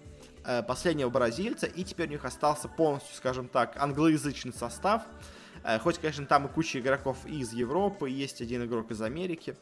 последнего 0.68 1.10
бразильца, 1.10 1.66
и 1.66 1.82
теперь 1.82 2.08
у 2.08 2.12
них 2.12 2.24
остался 2.24 2.68
полностью, 2.68 3.16
скажем 3.16 3.48
так, 3.48 3.76
англоязычный 3.76 4.52
состав– 4.52 5.02
Э, 5.12 5.35
хоть, 5.82 5.98
конечно, 5.98 6.26
там 6.26 6.46
и 6.46 6.48
куча 6.48 6.78
игроков 6.78 7.26
из 7.26 7.52
Европы, 7.52 8.08
есть 8.08 8.40
один 8.40 8.64
игрок 8.64 8.90
из 8.90 9.02
Америки. 9.02 9.56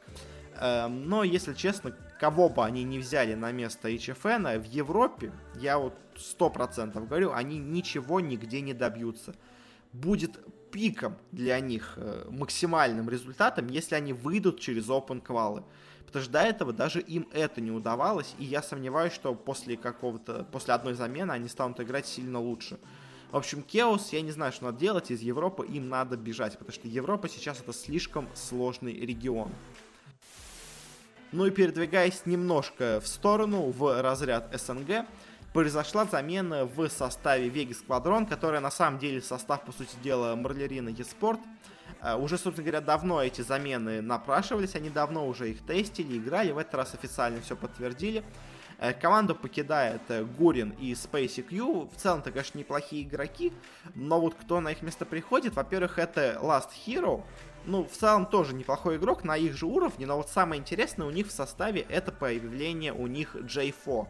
Эм, 0.60 1.08
но, 1.08 1.24
если 1.24 1.54
честно, 1.54 1.96
кого 2.20 2.48
бы 2.48 2.64
они 2.64 2.84
не 2.84 2.98
взяли 2.98 3.34
на 3.34 3.52
место 3.52 3.88
HFN, 3.88 4.58
в 4.58 4.64
Европе, 4.64 5.32
я 5.56 5.78
вот 5.78 5.94
сто 6.16 6.50
процентов 6.50 7.08
говорю, 7.08 7.32
они 7.32 7.58
ничего 7.58 8.20
нигде 8.20 8.60
не 8.60 8.72
добьются. 8.72 9.34
Будет 9.92 10.38
пиком 10.70 11.16
для 11.32 11.58
них 11.60 11.94
э, 11.96 12.26
максимальным 12.30 13.08
результатом, 13.08 13.68
если 13.68 13.94
они 13.94 14.12
выйдут 14.12 14.60
через 14.60 14.88
open 14.88 15.20
квалы. 15.20 15.64
Потому 16.06 16.22
что 16.22 16.32
до 16.32 16.42
этого 16.42 16.72
даже 16.72 17.00
им 17.00 17.28
это 17.32 17.60
не 17.60 17.70
удавалось, 17.70 18.34
и 18.38 18.44
я 18.44 18.62
сомневаюсь, 18.62 19.12
что 19.12 19.34
после 19.34 19.76
какого-то, 19.76 20.44
после 20.52 20.74
одной 20.74 20.94
замены 20.94 21.32
они 21.32 21.48
станут 21.48 21.80
играть 21.80 22.06
сильно 22.06 22.38
лучше. 22.40 22.78
В 23.34 23.36
общем, 23.36 23.64
Кеос, 23.64 24.12
я 24.12 24.20
не 24.20 24.30
знаю, 24.30 24.52
что 24.52 24.66
надо 24.66 24.78
делать, 24.78 25.10
из 25.10 25.20
Европы 25.20 25.66
им 25.66 25.88
надо 25.88 26.16
бежать, 26.16 26.52
потому 26.52 26.70
что 26.70 26.86
Европа 26.86 27.28
сейчас 27.28 27.58
это 27.58 27.72
слишком 27.72 28.28
сложный 28.32 28.92
регион. 28.92 29.50
Ну 31.32 31.44
и 31.44 31.50
передвигаясь 31.50 32.26
немножко 32.26 33.00
в 33.02 33.08
сторону, 33.08 33.72
в 33.72 34.00
разряд 34.00 34.54
СНГ, 34.56 35.06
произошла 35.52 36.04
замена 36.04 36.64
в 36.64 36.88
составе 36.88 37.48
Vegas 37.48 37.78
Squadron, 37.84 38.28
которая 38.28 38.60
на 38.60 38.70
самом 38.70 39.00
деле 39.00 39.20
состав, 39.20 39.64
по 39.64 39.72
сути 39.72 39.96
дела, 40.04 40.36
Марлерина 40.36 40.90
Еспорт. 40.90 41.40
Uh, 42.00 42.16
уже, 42.22 42.38
собственно 42.38 42.66
говоря, 42.66 42.80
давно 42.80 43.20
эти 43.20 43.40
замены 43.40 44.00
напрашивались, 44.00 44.76
они 44.76 44.90
давно 44.90 45.26
уже 45.26 45.50
их 45.50 45.66
тестили, 45.66 46.18
играли, 46.18 46.52
в 46.52 46.58
этот 46.58 46.74
раз 46.74 46.94
официально 46.94 47.40
все 47.40 47.56
подтвердили. 47.56 48.22
Э, 48.78 48.92
команду 48.92 49.34
покидает 49.34 50.02
э, 50.08 50.24
Гурин 50.24 50.70
и 50.80 50.92
Spacey 50.92 51.42
Q. 51.42 51.88
В 51.94 51.96
целом-то, 51.96 52.30
конечно, 52.30 52.58
неплохие 52.58 53.02
игроки, 53.02 53.52
но 53.94 54.20
вот 54.20 54.34
кто 54.34 54.60
на 54.60 54.72
их 54.72 54.82
место 54.82 55.04
приходит, 55.04 55.54
во-первых, 55.54 55.98
это 55.98 56.38
Last 56.42 56.70
Hero, 56.86 57.22
ну, 57.66 57.84
в 57.84 57.92
целом 57.92 58.26
тоже 58.26 58.54
неплохой 58.54 58.96
игрок 58.96 59.24
на 59.24 59.36
их 59.36 59.56
же 59.56 59.66
уровне, 59.66 60.06
но 60.06 60.16
вот 60.16 60.28
самое 60.28 60.60
интересное 60.60 61.06
у 61.06 61.10
них 61.10 61.28
в 61.28 61.32
составе 61.32 61.82
это 61.88 62.12
появление 62.12 62.92
у 62.92 63.06
них 63.06 63.36
J4. 63.36 64.06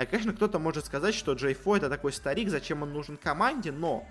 И, 0.00 0.04
конечно, 0.06 0.32
кто-то 0.32 0.58
может 0.58 0.86
сказать, 0.86 1.14
что 1.14 1.32
J4 1.32 1.76
это 1.76 1.88
такой 1.88 2.12
старик, 2.12 2.48
зачем 2.48 2.82
он 2.82 2.92
нужен 2.92 3.16
команде, 3.16 3.72
но 3.72 4.06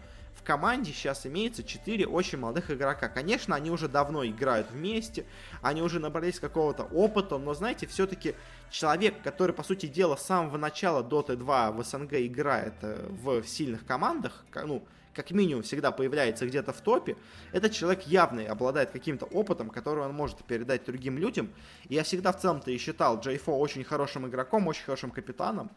команде 0.47 0.93
сейчас 0.93 1.25
имеется 1.25 1.61
4 1.61 2.07
очень 2.07 2.37
молодых 2.37 2.71
игрока. 2.71 3.09
Конечно, 3.09 3.53
они 3.53 3.69
уже 3.69 3.89
давно 3.89 4.25
играют 4.25 4.71
вместе, 4.71 5.25
они 5.61 5.81
уже 5.81 5.99
набрались 5.99 6.39
какого-то 6.39 6.83
опыта, 6.83 7.37
но, 7.37 7.53
знаете, 7.53 7.85
все-таки 7.85 8.33
человек, 8.69 9.21
который, 9.21 9.51
по 9.51 9.63
сути 9.63 9.87
дела, 9.87 10.15
с 10.15 10.25
самого 10.25 10.57
начала 10.57 11.03
Dota 11.03 11.35
2 11.35 11.71
в 11.73 11.83
СНГ 11.83 12.13
играет 12.13 12.75
э, 12.81 13.09
в 13.09 13.43
сильных 13.43 13.85
командах, 13.85 14.45
ну, 14.55 14.85
как 15.13 15.31
минимум 15.31 15.63
всегда 15.63 15.91
появляется 15.91 16.47
где-то 16.47 16.71
в 16.71 16.79
топе, 16.79 17.17
этот 17.51 17.73
человек 17.73 18.03
явно 18.03 18.49
обладает 18.49 18.91
каким-то 18.91 19.25
опытом, 19.25 19.69
который 19.69 20.05
он 20.05 20.13
может 20.13 20.45
передать 20.45 20.85
другим 20.85 21.17
людям. 21.17 21.49
И 21.89 21.95
я 21.95 22.03
всегда 22.03 22.31
в 22.31 22.39
целом-то 22.39 22.71
и 22.71 22.77
считал 22.77 23.19
J4 23.19 23.51
очень 23.51 23.83
хорошим 23.83 24.27
игроком, 24.27 24.67
очень 24.67 24.85
хорошим 24.85 25.11
капитаном. 25.11 25.69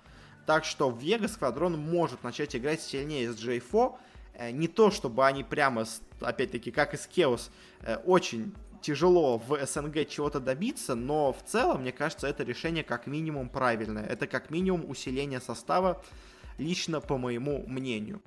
Так 0.46 0.64
что 0.64 0.90
в 0.90 1.02
Vegas 1.02 1.38
Squadron 1.38 1.76
может 1.76 2.22
начать 2.22 2.54
играть 2.54 2.80
сильнее 2.80 3.32
с 3.32 3.36
J4, 3.36 3.94
Э, 3.94 4.09
не 4.50 4.68
то, 4.68 4.90
чтобы 4.90 5.26
они 5.26 5.44
прямо, 5.44 5.84
опять-таки, 6.20 6.70
как 6.70 6.94
и 6.94 6.96
с 6.96 7.06
Кеос, 7.06 7.50
э, 7.82 7.96
очень 7.96 8.54
тяжело 8.80 9.36
в 9.36 9.66
СНГ 9.66 10.08
чего-то 10.08 10.40
добиться, 10.40 10.94
но 10.94 11.32
в 11.34 11.42
целом, 11.44 11.82
мне 11.82 11.92
кажется, 11.92 12.26
это 12.26 12.42
решение 12.42 12.82
как 12.82 13.06
минимум 13.06 13.50
правильное. 13.50 14.06
Это 14.06 14.26
как 14.26 14.50
минимум 14.50 14.88
усиление 14.88 15.40
состава, 15.40 16.02
лично 16.56 17.00
по 17.00 17.18
моему 17.18 17.64
мнению. 17.66 18.22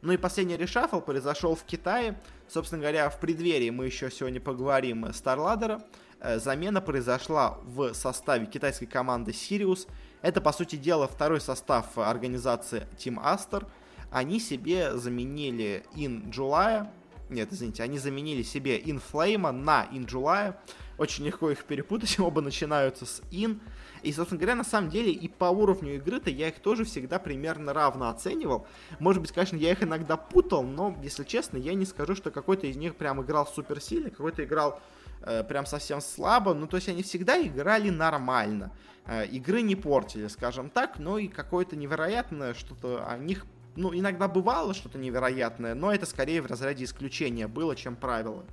Ну 0.00 0.12
и 0.12 0.16
последний 0.16 0.56
решафл 0.56 1.00
произошел 1.00 1.54
в 1.54 1.62
Китае. 1.64 2.18
Собственно 2.48 2.80
говоря, 2.80 3.10
в 3.10 3.20
преддверии 3.20 3.70
мы 3.70 3.84
еще 3.84 4.10
сегодня 4.10 4.40
поговорим 4.40 5.12
Старладера. 5.12 5.84
Э, 6.20 6.38
замена 6.38 6.80
произошла 6.80 7.58
в 7.64 7.92
составе 7.92 8.46
китайской 8.46 8.86
команды 8.86 9.32
Sirius. 9.32 9.86
Это, 10.22 10.40
по 10.40 10.52
сути 10.52 10.76
дела, 10.76 11.06
второй 11.06 11.42
состав 11.42 11.98
организации 11.98 12.86
Team 12.96 13.22
Aster– 13.22 13.66
они 14.12 14.38
себе 14.38 14.96
заменили 14.96 15.84
In 15.94 16.30
July, 16.30 16.88
нет, 17.32 17.52
извините, 17.52 17.82
они 17.82 17.98
заменили 17.98 18.42
себе 18.42 18.78
In 18.78 19.00
Flame 19.00 19.50
на 19.50 19.88
In 19.90 20.06
July. 20.06 20.54
Очень 20.98 21.24
легко 21.24 21.50
их 21.50 21.64
перепутать, 21.64 22.18
оба 22.20 22.42
начинаются 22.42 23.06
с 23.06 23.22
In. 23.30 23.60
И, 24.02 24.12
собственно 24.12 24.38
говоря, 24.38 24.56
на 24.56 24.64
самом 24.64 24.90
деле 24.90 25.12
и 25.12 25.28
по 25.28 25.46
уровню 25.46 25.96
игры-то 25.96 26.28
я 26.28 26.48
их 26.48 26.60
тоже 26.60 26.84
всегда 26.84 27.18
примерно 27.18 27.72
равно 27.72 28.08
оценивал. 28.08 28.66
Может 28.98 29.22
быть, 29.22 29.32
конечно, 29.32 29.56
я 29.56 29.72
их 29.72 29.82
иногда 29.82 30.16
путал, 30.16 30.62
но, 30.62 30.96
если 31.02 31.24
честно, 31.24 31.56
я 31.56 31.74
не 31.74 31.86
скажу, 31.86 32.14
что 32.14 32.30
какой-то 32.30 32.66
из 32.66 32.76
них 32.76 32.96
прям 32.96 33.22
играл 33.22 33.46
супер 33.46 33.80
сильно, 33.80 34.10
какой-то 34.10 34.44
играл 34.44 34.80
э, 35.22 35.44
прям 35.44 35.66
совсем 35.66 36.00
слабо. 36.00 36.52
Ну, 36.52 36.66
то 36.66 36.76
есть 36.76 36.88
они 36.88 37.02
всегда 37.02 37.40
играли 37.40 37.90
нормально. 37.90 38.72
Э, 39.06 39.24
игры 39.26 39.62
не 39.62 39.76
портили, 39.76 40.26
скажем 40.26 40.68
так, 40.68 40.98
но 40.98 41.18
и 41.18 41.28
какое-то 41.28 41.76
невероятное 41.76 42.54
что-то 42.54 43.06
о 43.08 43.16
них 43.16 43.46
ну, 43.76 43.94
иногда 43.94 44.28
бывало 44.28 44.74
что-то 44.74 44.98
невероятное, 44.98 45.74
но 45.74 45.92
это 45.92 46.06
скорее 46.06 46.42
в 46.42 46.46
разряде 46.46 46.84
исключения 46.84 47.48
было, 47.48 47.74
чем 47.74 47.96
правило. 47.96 48.44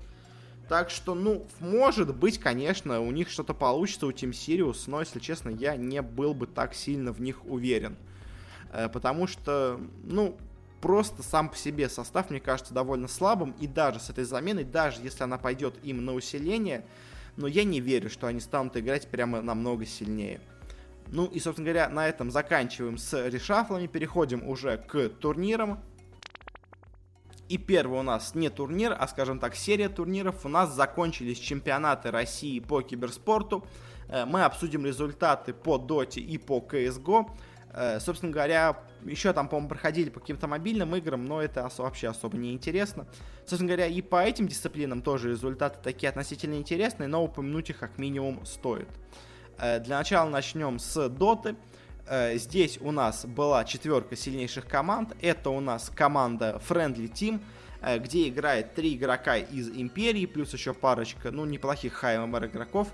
Так 0.70 0.92
что, 0.92 1.16
ну, 1.16 1.48
может 1.60 2.16
быть, 2.16 2.38
конечно, 2.38 3.02
у 3.02 3.12
них 3.12 3.30
что-то 3.30 3.54
получится 3.54 4.06
у 4.06 4.12
Team 4.12 4.32
Sirius, 4.32 4.84
но, 4.86 5.00
если 5.00 5.20
честно, 5.20 5.50
я 5.50 5.76
не 5.76 6.02
был 6.02 6.34
бы 6.34 6.46
так 6.46 6.76
сильно 6.76 7.12
в 7.12 7.20
них 7.20 7.44
уверен. 7.46 7.98
Э, 8.72 8.88
потому 8.88 9.26
что, 9.26 9.82
ну, 10.04 10.38
просто 10.80 11.24
сам 11.24 11.50
по 11.50 11.58
себе 11.58 11.90
состав, 11.90 12.30
мне 12.30 12.40
кажется, 12.40 12.74
довольно 12.74 13.08
слабым, 13.08 13.56
и 13.60 13.66
даже 13.68 14.00
с 14.00 14.12
этой 14.12 14.24
заменой, 14.26 14.64
даже 14.64 15.02
если 15.02 15.24
она 15.24 15.38
пойдет 15.38 15.74
им 15.84 16.06
на 16.06 16.14
усиление, 16.14 16.86
но 17.36 17.48
я 17.48 17.64
не 17.64 17.80
верю, 17.80 18.10
что 18.10 18.28
они 18.28 18.40
станут 18.40 18.78
играть 18.78 19.08
прямо 19.08 19.42
намного 19.42 19.86
сильнее. 19.86 20.40
Ну 21.12 21.26
и, 21.26 21.40
собственно 21.40 21.66
говоря, 21.66 21.90
на 21.90 22.08
этом 22.08 22.30
заканчиваем 22.30 22.98
с 22.98 23.28
решафлами, 23.28 23.88
переходим 23.88 24.48
уже 24.48 24.78
к 24.78 25.10
турнирам. 25.10 25.84
И 27.48 27.58
первый 27.58 28.00
у 28.00 28.04
нас 28.04 28.36
не 28.36 28.50
турнир, 28.50 28.96
а, 28.98 29.08
скажем 29.08 29.40
так, 29.40 29.56
серия 29.56 29.90
турниров. 29.90 30.46
У 30.46 30.50
нас 30.50 30.72
закончились 30.72 31.40
чемпионаты 31.40 32.12
России 32.12 32.60
по 32.60 32.84
киберспорту. 32.84 33.66
Э, 34.08 34.26
мы 34.26 34.44
обсудим 34.44 34.86
результаты 34.86 35.54
по 35.54 35.80
Доте 35.80 36.22
и 36.22 36.38
по 36.38 36.60
CSGO. 36.60 37.32
Э, 37.74 38.00
собственно 38.00 38.32
говоря, 38.32 38.78
еще 39.04 39.34
там, 39.34 39.48
по-моему, 39.48 39.70
проходили 39.70 40.12
по 40.12 40.20
каким-то 40.20 40.48
мобильным 40.48 40.96
играм, 40.96 41.26
но 41.26 41.42
это 41.42 41.68
вообще 41.78 42.10
особо 42.10 42.38
не 42.38 42.54
интересно. 42.54 43.08
Собственно 43.48 43.68
говоря, 43.68 43.88
и 43.88 44.02
по 44.04 44.24
этим 44.24 44.48
дисциплинам 44.48 45.02
тоже 45.02 45.30
результаты 45.32 45.80
такие 45.82 46.10
относительно 46.10 46.54
интересные, 46.54 47.08
но 47.08 47.24
упомянуть 47.24 47.72
их 47.72 47.80
как 47.80 47.98
минимум 47.98 48.46
стоит. 48.46 48.90
Э, 49.62 49.80
для 49.80 49.98
начала 49.98 50.30
начнем 50.30 50.80
с 50.80 51.10
Доты. 51.10 51.56
Э, 52.08 52.38
здесь 52.38 52.80
у 52.82 52.92
нас 52.92 53.26
была 53.26 53.66
четверка 53.66 54.16
сильнейших 54.16 54.66
команд. 54.66 55.16
Это 55.22 55.50
у 55.50 55.60
нас 55.60 55.92
команда 55.94 56.62
Friendly 56.68 57.12
Team, 57.12 57.42
э, 57.82 58.00
где 58.00 58.30
играет 58.30 58.74
три 58.74 58.96
игрока 58.96 59.36
из 59.36 59.70
Империи, 59.70 60.26
плюс 60.26 60.54
еще 60.54 60.74
парочка, 60.74 61.32
ну, 61.32 61.46
неплохих 61.46 62.04
HMR 62.04 62.48
игроков. 62.48 62.90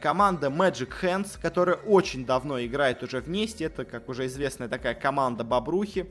Команда 0.00 0.46
Magic 0.46 0.90
Hands, 1.02 1.38
которая 1.38 1.76
очень 1.76 2.24
давно 2.24 2.58
играет 2.64 3.02
уже 3.02 3.20
вместе. 3.20 3.66
Это, 3.66 3.84
как 3.84 4.08
уже 4.08 4.24
известная 4.24 4.68
такая 4.68 4.94
команда 4.94 5.44
Бобрухи. 5.44 6.06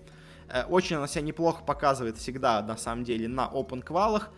Очень 0.70 0.98
она 0.98 1.08
себя 1.08 1.24
неплохо 1.24 1.64
показывает 1.64 2.18
всегда, 2.18 2.62
на 2.62 2.78
самом 2.78 3.04
деле, 3.04 3.28
на 3.28 3.50
open 3.52 3.82
квалах. 3.82 4.30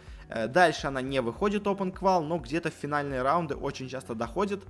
Дальше 0.48 0.88
она 0.88 1.01
не 1.01 1.20
выходит 1.20 1.63
open 1.63 1.91
квал, 1.91 2.24
но 2.24 2.38
где-то 2.38 2.72
в 2.72 2.74
финальные 2.74 3.22
раунды 3.22 3.56
очень 3.56 3.89
часто 3.89 4.15
доходит. 4.15 4.63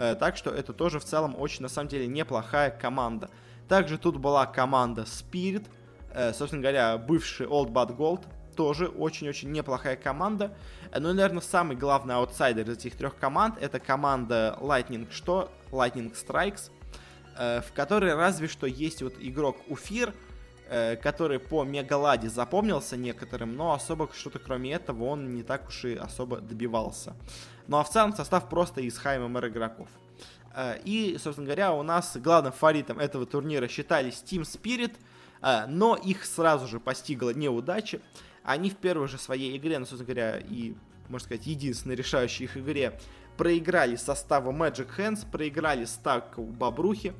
Э, 0.00 0.14
так 0.14 0.38
что 0.38 0.50
это 0.50 0.72
тоже 0.72 0.98
в 0.98 1.04
целом 1.04 1.36
очень, 1.38 1.62
на 1.62 1.68
самом 1.68 1.88
деле, 1.88 2.06
неплохая 2.06 2.70
команда. 2.70 3.28
Также 3.68 3.98
тут 3.98 4.16
была 4.16 4.46
команда 4.46 5.02
Spirit, 5.02 5.66
э, 6.14 6.32
собственно 6.32 6.62
говоря, 6.62 6.96
бывший 6.96 7.46
Old 7.46 7.68
Bad 7.70 7.94
Gold, 7.94 8.24
тоже 8.56 8.86
очень-очень 8.88 9.52
неплохая 9.52 9.96
команда. 9.96 10.56
Но, 10.92 11.12
наверное, 11.12 11.42
самый 11.42 11.76
главный 11.76 12.14
аутсайдер 12.14 12.70
из 12.70 12.78
этих 12.78 12.96
трех 12.96 13.16
команд 13.16 13.56
это 13.60 13.78
команда 13.78 14.56
Lightning 14.60 15.06
что? 15.12 15.52
Lightning 15.70 16.14
Strikes, 16.14 16.70
э, 17.36 17.60
в 17.60 17.72
которой 17.74 18.14
разве 18.14 18.48
что 18.48 18.66
есть 18.66 19.02
вот 19.02 19.12
игрок 19.20 19.58
Уфир, 19.68 20.14
э, 20.70 20.96
который 20.96 21.38
по 21.38 21.62
Мегаладе 21.62 22.30
запомнился 22.30 22.96
некоторым, 22.96 23.54
но 23.54 23.74
особо 23.74 24.08
что-то 24.14 24.38
кроме 24.38 24.72
этого 24.72 25.04
он 25.04 25.34
не 25.34 25.42
так 25.42 25.68
уж 25.68 25.84
и 25.84 25.94
особо 25.94 26.38
добивался. 26.38 27.14
Ну 27.70 27.78
а 27.78 27.84
в 27.84 27.88
целом 27.88 28.12
состав 28.12 28.48
просто 28.48 28.80
из 28.80 28.98
хай 28.98 29.20
ММР 29.20 29.46
игроков. 29.46 29.88
Э, 30.56 30.80
и, 30.84 31.16
собственно 31.22 31.46
говоря, 31.46 31.72
у 31.72 31.84
нас 31.84 32.16
главным 32.16 32.52
фаворитом 32.52 32.98
этого 32.98 33.26
турнира 33.26 33.68
считались 33.68 34.24
Team 34.26 34.42
Spirit, 34.42 34.96
но 35.68 35.96
их 35.96 36.26
сразу 36.26 36.66
же 36.66 36.80
постигла 36.80 37.30
неудача. 37.30 38.00
Они 38.42 38.70
в 38.70 38.76
первой 38.76 39.08
же 39.08 39.18
своей 39.18 39.56
игре, 39.56 39.78
ну, 39.78 39.86
собственно 39.86 40.12
говоря, 40.12 40.38
и, 40.38 40.74
можно 41.08 41.24
сказать, 41.24 41.46
единственной 41.46 41.94
решающей 41.94 42.44
их 42.44 42.56
игре, 42.56 42.98
проиграли 43.36 43.96
составу 43.96 44.52
Magic 44.52 44.88
Hands, 44.98 45.24
проиграли 45.30 45.84
стак 45.84 46.34
Бобрухи 46.36 47.14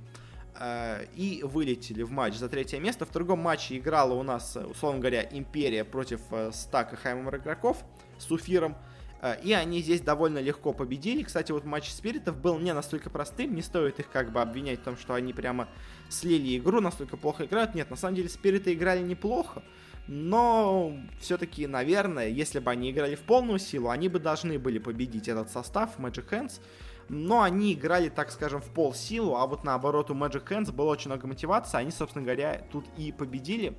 э, 0.59 1.07
и 1.14 1.42
вылетели 1.45 2.02
в 2.02 2.11
матч 2.11 2.35
за 2.35 2.49
третье 2.49 2.80
место. 2.80 3.07
В 3.07 3.12
другом 3.12 3.38
матче 3.38 3.78
играла 3.78 4.14
у 4.14 4.23
нас, 4.25 4.57
условно 4.57 4.99
говоря, 4.99 5.23
Империя 5.30 5.85
против 5.85 6.21
э, 6.33 6.50
стака 6.52 6.97
Хаймер 6.97 7.37
игроков 7.37 7.85
с 8.19 8.30
Уфиром. 8.30 8.76
Э, 9.21 9.41
и 9.43 9.53
они 9.53 9.81
здесь 9.81 10.00
довольно 10.00 10.39
легко 10.39 10.73
победили. 10.73 11.23
Кстати, 11.23 11.53
вот 11.53 11.65
матч 11.65 11.91
спиритов 11.91 12.37
был 12.37 12.59
не 12.59 12.73
настолько 12.73 13.11
простым. 13.11 13.55
Не 13.55 13.62
стоит 13.62 14.00
их 14.00 14.11
как 14.11 14.33
бы 14.33 14.41
обвинять 14.41 14.81
в 14.81 14.83
том, 14.83 14.97
что 14.97 15.15
они 15.15 15.33
прямо 15.33 15.69
слили 16.09 16.59
игру, 16.59 16.81
настолько 16.81 17.17
плохо 17.17 17.45
играют. 17.45 17.75
Нет, 17.75 17.91
на 17.91 17.97
самом 17.97 18.17
деле 18.17 18.29
спириты 18.29 18.73
играли 18.73 19.00
неплохо. 19.00 19.62
Но 20.07 20.97
все-таки, 21.21 21.67
наверное, 21.67 22.29
если 22.29 22.59
бы 22.59 22.71
они 22.71 22.91
играли 22.91 23.15
в 23.15 23.21
полную 23.21 23.59
силу, 23.59 23.91
они 23.91 24.09
бы 24.09 24.19
должны 24.19 24.59
были 24.59 24.79
победить 24.79 25.29
этот 25.29 25.50
состав 25.50 25.99
Magic 25.99 26.29
Hands. 26.31 26.61
Но 27.09 27.43
они 27.43 27.75
играли, 27.75 28.09
так 28.09 28.31
скажем, 28.31 28.61
в 28.62 28.67
пол 28.67 28.95
силу, 28.95 29.35
а 29.35 29.47
вот 29.47 29.65
наоборот 29.65 30.11
у 30.11 30.15
Magic 30.15 30.47
Hands 30.47 30.73
было 30.73 30.91
очень 30.91 31.11
много 31.11 31.27
мотивации. 31.27 31.77
Они, 31.77 31.91
собственно 31.91 32.25
говоря, 32.25 32.65
тут 32.71 32.87
и 32.97 33.11
победили 33.11 33.75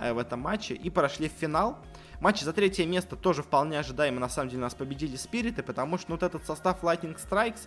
э, 0.00 0.14
в 0.14 0.18
этом 0.18 0.40
матче 0.40 0.74
и 0.74 0.88
прошли 0.88 1.28
в 1.28 1.32
финал. 1.32 1.78
Матч 2.22 2.42
за 2.42 2.52
третье 2.52 2.86
место 2.86 3.16
тоже 3.16 3.42
вполне 3.42 3.80
ожидаемо, 3.80 4.20
на 4.20 4.28
самом 4.28 4.48
деле, 4.48 4.62
нас 4.62 4.76
победили 4.76 5.16
Спириты, 5.16 5.64
потому 5.64 5.98
что 5.98 6.12
вот 6.12 6.22
этот 6.22 6.46
состав 6.46 6.84
Lightning 6.84 7.18
Strikes, 7.18 7.66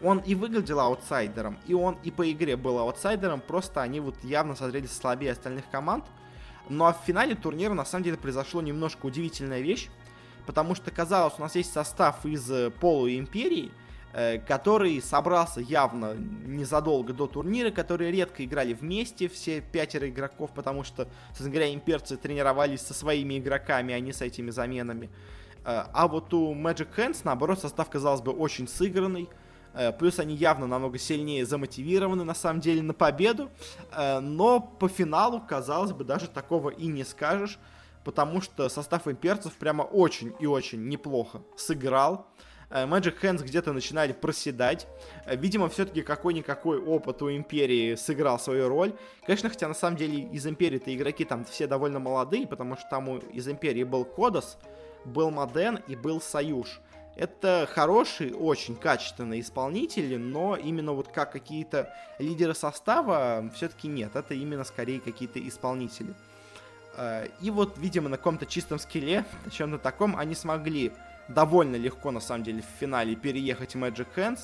он 0.00 0.18
и 0.18 0.36
выглядел 0.36 0.78
аутсайдером, 0.78 1.58
и 1.66 1.74
он 1.74 1.98
и 2.04 2.12
по 2.12 2.30
игре 2.30 2.56
был 2.56 2.78
аутсайдером, 2.78 3.40
просто 3.40 3.82
они 3.82 3.98
вот 3.98 4.14
явно 4.22 4.54
смотрелись 4.54 4.92
слабее 4.92 5.32
остальных 5.32 5.68
команд. 5.72 6.04
Ну 6.68 6.84
а 6.84 6.92
в 6.92 6.98
финале 7.04 7.34
турнира 7.34 7.74
на 7.74 7.84
самом 7.84 8.04
деле 8.04 8.16
произошло 8.16 8.62
немножко 8.62 9.06
удивительная 9.06 9.60
вещь, 9.60 9.88
потому 10.46 10.76
что 10.76 10.92
казалось, 10.92 11.34
у 11.38 11.42
нас 11.42 11.56
есть 11.56 11.72
состав 11.72 12.24
из 12.24 12.48
э, 12.48 12.70
полуимперии, 12.70 13.72
э, 13.72 13.85
который 14.46 15.02
собрался 15.02 15.60
явно 15.60 16.14
незадолго 16.14 17.12
до 17.12 17.26
турнира, 17.26 17.70
которые 17.70 18.10
редко 18.10 18.44
играли 18.44 18.72
вместе, 18.72 19.28
все 19.28 19.60
пятеро 19.60 20.08
игроков, 20.08 20.52
потому 20.54 20.84
что, 20.84 21.06
собственно 21.28 21.50
говоря, 21.50 21.74
имперцы 21.74 22.16
тренировались 22.16 22.80
со 22.80 22.94
своими 22.94 23.38
игроками, 23.38 23.92
а 23.92 24.00
не 24.00 24.12
с 24.12 24.22
этими 24.22 24.50
заменами. 24.50 25.10
Э, 25.64 25.84
а 25.92 26.08
вот 26.08 26.32
у 26.32 26.54
Magic 26.54 26.88
Hands, 26.96 27.20
наоборот, 27.24 27.60
состав, 27.60 27.90
казалось 27.90 28.22
бы, 28.22 28.32
очень 28.32 28.66
сыгранный, 28.66 29.28
Э, 29.76 29.92
плюс 29.92 30.18
они 30.18 30.34
явно 30.34 30.66
намного 30.66 30.98
сильнее 30.98 31.44
замотивированы, 31.44 32.24
на 32.24 32.34
самом 32.34 32.60
деле, 32.60 32.82
на 32.82 32.94
победу. 32.94 33.50
Э, 33.92 34.20
но 34.20 34.60
по 34.60 34.88
финалу, 34.88 35.40
казалось 35.46 35.92
бы, 35.92 36.02
даже 36.02 36.28
такого 36.28 36.70
и 36.70 36.86
не 36.86 37.04
скажешь. 37.04 37.58
Потому 38.02 38.40
что 38.40 38.68
состав 38.68 39.06
имперцев 39.06 39.52
прямо 39.54 39.82
очень 39.82 40.32
и 40.38 40.46
очень 40.46 40.88
неплохо 40.88 41.42
сыграл. 41.56 42.26
Э, 42.70 42.86
Magic 42.86 43.20
Hands 43.20 43.42
где-то 43.42 43.72
начинали 43.72 44.12
проседать. 44.12 44.86
Видимо, 45.26 45.68
все-таки 45.68 46.02
какой-никакой 46.02 46.78
опыт 46.78 47.22
у 47.22 47.30
Империи 47.30 47.94
сыграл 47.94 48.38
свою 48.38 48.68
роль. 48.68 48.92
Конечно, 49.24 49.48
хотя 49.48 49.68
на 49.68 49.74
самом 49.74 49.96
деле 49.96 50.22
из 50.22 50.46
Империи-то 50.46 50.94
игроки 50.94 51.24
там 51.24 51.44
все 51.44 51.66
довольно 51.66 51.98
молодые, 51.98 52.46
потому 52.46 52.76
что 52.76 52.86
там 52.90 53.18
из 53.18 53.48
Империи 53.48 53.84
был 53.84 54.04
Кодос, 54.04 54.58
был 55.04 55.30
Моден 55.30 55.80
и 55.86 55.96
был 55.96 56.20
Союз. 56.20 56.80
Это 57.16 57.66
хорошие, 57.72 58.34
очень 58.34 58.76
качественные 58.76 59.40
исполнители, 59.40 60.16
но 60.16 60.54
именно 60.54 60.92
вот 60.92 61.08
как 61.08 61.32
какие-то 61.32 61.90
лидеры 62.18 62.54
состава 62.54 63.50
все-таки 63.54 63.88
нет. 63.88 64.14
Это 64.14 64.34
именно 64.34 64.64
скорее 64.64 65.00
какие-то 65.00 65.38
исполнители. 65.48 66.12
Э, 66.96 67.28
и 67.40 67.50
вот, 67.50 67.78
видимо, 67.78 68.10
на 68.10 68.18
каком-то 68.18 68.44
чистом 68.44 68.78
скилле, 68.78 69.24
чем-то 69.50 69.78
таком, 69.78 70.14
они 70.14 70.34
смогли 70.34 70.92
довольно 71.28 71.76
легко, 71.76 72.10
на 72.10 72.20
самом 72.20 72.44
деле, 72.44 72.62
в 72.62 72.80
финале 72.80 73.16
переехать 73.16 73.74
Magic 73.74 74.08
Hands. 74.16 74.40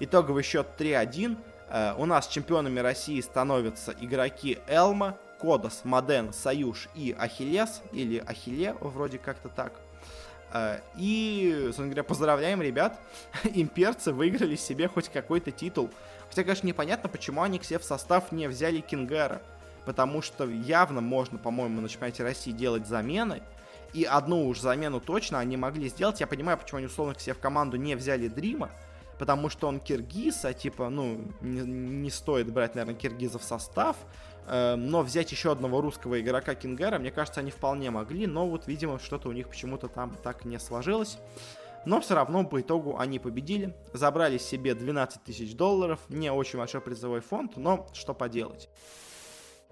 Итоговый 0.00 0.42
счет 0.42 0.66
3-1. 0.78 1.36
Э, 1.68 1.94
у 1.96 2.06
нас 2.06 2.28
чемпионами 2.28 2.80
России 2.80 3.20
становятся 3.20 3.94
игроки 4.00 4.58
Элма, 4.66 5.16
Кодос, 5.38 5.82
Моден, 5.84 6.32
Союз 6.32 6.88
и 6.94 7.14
Ахиллес, 7.18 7.82
или 7.92 8.18
Ахилле, 8.18 8.74
вроде 8.80 9.18
как-то 9.18 9.48
так. 9.48 9.72
Э, 10.52 10.80
и, 10.96 11.62
собственно 11.66 11.88
говоря, 11.88 12.04
поздравляем 12.04 12.62
ребят, 12.62 12.98
имперцы 13.44 14.12
выиграли 14.12 14.56
себе 14.56 14.88
хоть 14.88 15.08
какой-то 15.08 15.50
титул. 15.50 15.90
Хотя, 16.28 16.42
конечно, 16.42 16.66
непонятно, 16.66 17.08
почему 17.08 17.42
они 17.42 17.60
себе 17.62 17.78
в 17.78 17.84
состав 17.84 18.32
не 18.32 18.48
взяли 18.48 18.80
Кингера. 18.80 19.42
Потому 19.84 20.20
что 20.20 20.44
явно 20.44 21.00
можно, 21.00 21.38
по-моему, 21.38 21.80
на 21.80 21.88
чемпионате 21.88 22.24
России 22.24 22.50
делать 22.50 22.88
замены. 22.88 23.42
И 23.96 24.04
одну 24.04 24.46
уж 24.46 24.60
замену 24.60 25.00
точно 25.00 25.38
они 25.38 25.56
могли 25.56 25.88
сделать. 25.88 26.20
Я 26.20 26.26
понимаю, 26.26 26.58
почему 26.58 26.78
они 26.78 26.86
условно 26.86 27.18
себе 27.18 27.32
в 27.32 27.38
команду 27.38 27.78
не 27.78 27.94
взяли 27.94 28.28
Дрима. 28.28 28.70
Потому 29.18 29.48
что 29.48 29.68
он 29.68 29.80
киргиз, 29.80 30.44
а 30.44 30.52
типа, 30.52 30.90
ну, 30.90 31.24
не, 31.40 31.60
не 31.62 32.10
стоит 32.10 32.52
брать, 32.52 32.74
наверное, 32.74 32.94
киргизов 32.94 33.40
в 33.40 33.46
состав. 33.46 33.96
Эм, 34.48 34.90
но 34.90 35.00
взять 35.00 35.32
еще 35.32 35.50
одного 35.50 35.80
русского 35.80 36.20
игрока 36.20 36.54
Кингера, 36.54 36.98
мне 36.98 37.10
кажется, 37.10 37.40
они 37.40 37.50
вполне 37.50 37.90
могли, 37.90 38.26
но 38.26 38.46
вот, 38.46 38.66
видимо, 38.66 38.98
что-то 38.98 39.30
у 39.30 39.32
них 39.32 39.48
почему-то 39.48 39.88
там 39.88 40.14
так 40.22 40.44
не 40.44 40.58
сложилось. 40.58 41.16
Но 41.86 42.02
все 42.02 42.16
равно 42.16 42.44
по 42.44 42.60
итогу 42.60 42.98
они 42.98 43.18
победили, 43.18 43.74
забрали 43.94 44.36
себе 44.36 44.74
12 44.74 45.24
тысяч 45.24 45.54
долларов, 45.54 46.00
не 46.10 46.30
очень 46.30 46.58
большой 46.58 46.82
призовой 46.82 47.20
фонд, 47.20 47.56
но 47.56 47.86
что 47.94 48.12
поделать. 48.12 48.68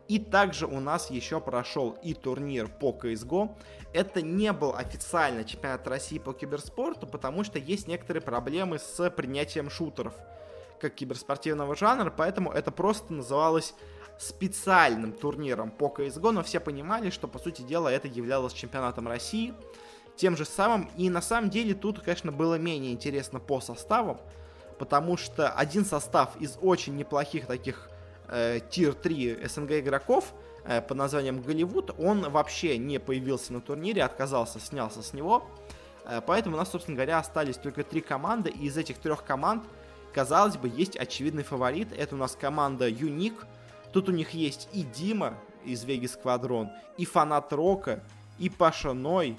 И 0.09 0.19
также 0.19 0.67
у 0.67 0.81
нас 0.81 1.11
еще 1.11 1.41
прошел 1.41 1.97
и 2.03 2.13
турнир 2.15 2.69
по 2.69 2.91
CSGO. 2.91 3.57
Это 3.93 4.21
не 4.21 4.53
был 4.53 4.75
официально 4.75 5.45
чемпионат 5.45 5.87
России 5.89 6.19
по 6.19 6.33
киберспорту, 6.33 7.07
потому 7.07 7.43
что 7.43 7.59
есть 7.59 7.89
некоторые 7.89 8.23
проблемы 8.23 8.79
с 8.79 9.11
принятием 9.11 9.71
шутеров 9.71 10.15
как 10.81 10.95
киберспортивного 10.95 11.75
жанра, 11.77 12.13
поэтому 12.15 12.51
это 12.53 12.71
просто 12.71 13.15
называлось 13.15 13.75
специальным 14.19 15.13
турниром 15.13 15.71
по 15.71 15.87
CSGO, 15.87 16.31
но 16.31 16.43
все 16.43 16.61
понимали, 16.61 17.11
что, 17.11 17.27
по 17.27 17.39
сути 17.39 17.63
дела, 17.63 17.89
это 17.89 18.07
являлось 18.07 18.53
чемпионатом 18.53 19.09
России. 19.09 19.55
Тем 20.17 20.37
же 20.37 20.45
самым, 20.45 20.91
и 20.97 21.11
на 21.11 21.21
самом 21.23 21.51
деле 21.51 21.75
тут, 21.75 22.01
конечно, 22.01 22.31
было 22.31 22.57
менее 22.57 22.93
интересно 22.93 23.41
по 23.41 23.61
составам, 23.61 24.21
потому 24.79 25.17
что 25.17 25.49
один 25.49 25.85
состав 25.85 26.37
из 26.41 26.59
очень 26.61 26.97
неплохих 26.97 27.47
таких 27.47 27.89
э, 28.29 28.61
тир-3 28.71 29.49
СНГ 29.49 29.73
игроков 29.81 30.35
э, 30.65 30.81
под 30.81 30.97
названием 30.97 31.41
Голливуд, 31.41 31.95
он 31.99 32.31
вообще 32.31 32.79
не 32.79 32.99
появился 32.99 33.53
на 33.53 33.61
турнире, 33.61 34.03
отказался, 34.03 34.61
снялся 34.61 35.03
с 35.03 35.13
него. 35.13 35.45
Э, 36.05 36.21
поэтому 36.25 36.57
у 36.57 36.59
нас, 36.59 36.71
собственно 36.71 36.97
говоря, 36.97 37.19
остались 37.19 37.57
только 37.57 37.83
три 37.83 38.01
команды, 38.01 38.51
и 38.51 38.67
из 38.67 38.77
этих 38.77 38.99
трех 38.99 39.25
команд, 39.25 39.65
казалось 40.13 40.57
бы, 40.57 40.69
есть 40.69 40.97
очевидный 40.97 41.43
фаворит. 41.43 41.89
Это 41.93 42.15
у 42.15 42.19
нас 42.19 42.37
команда 42.41 42.89
Юник, 42.89 43.47
Тут 43.95 44.09
у 44.09 44.13
них 44.13 44.31
есть 44.31 44.69
и 44.73 44.83
Дима 44.83 45.35
из 45.65 45.85
Веги 45.85 46.07
Сквадрон, 46.07 46.69
и 46.99 47.05
Фанат 47.05 47.53
Рока, 47.53 48.03
и 48.41 48.51
Паша 48.51 48.93
Ной, 48.93 49.39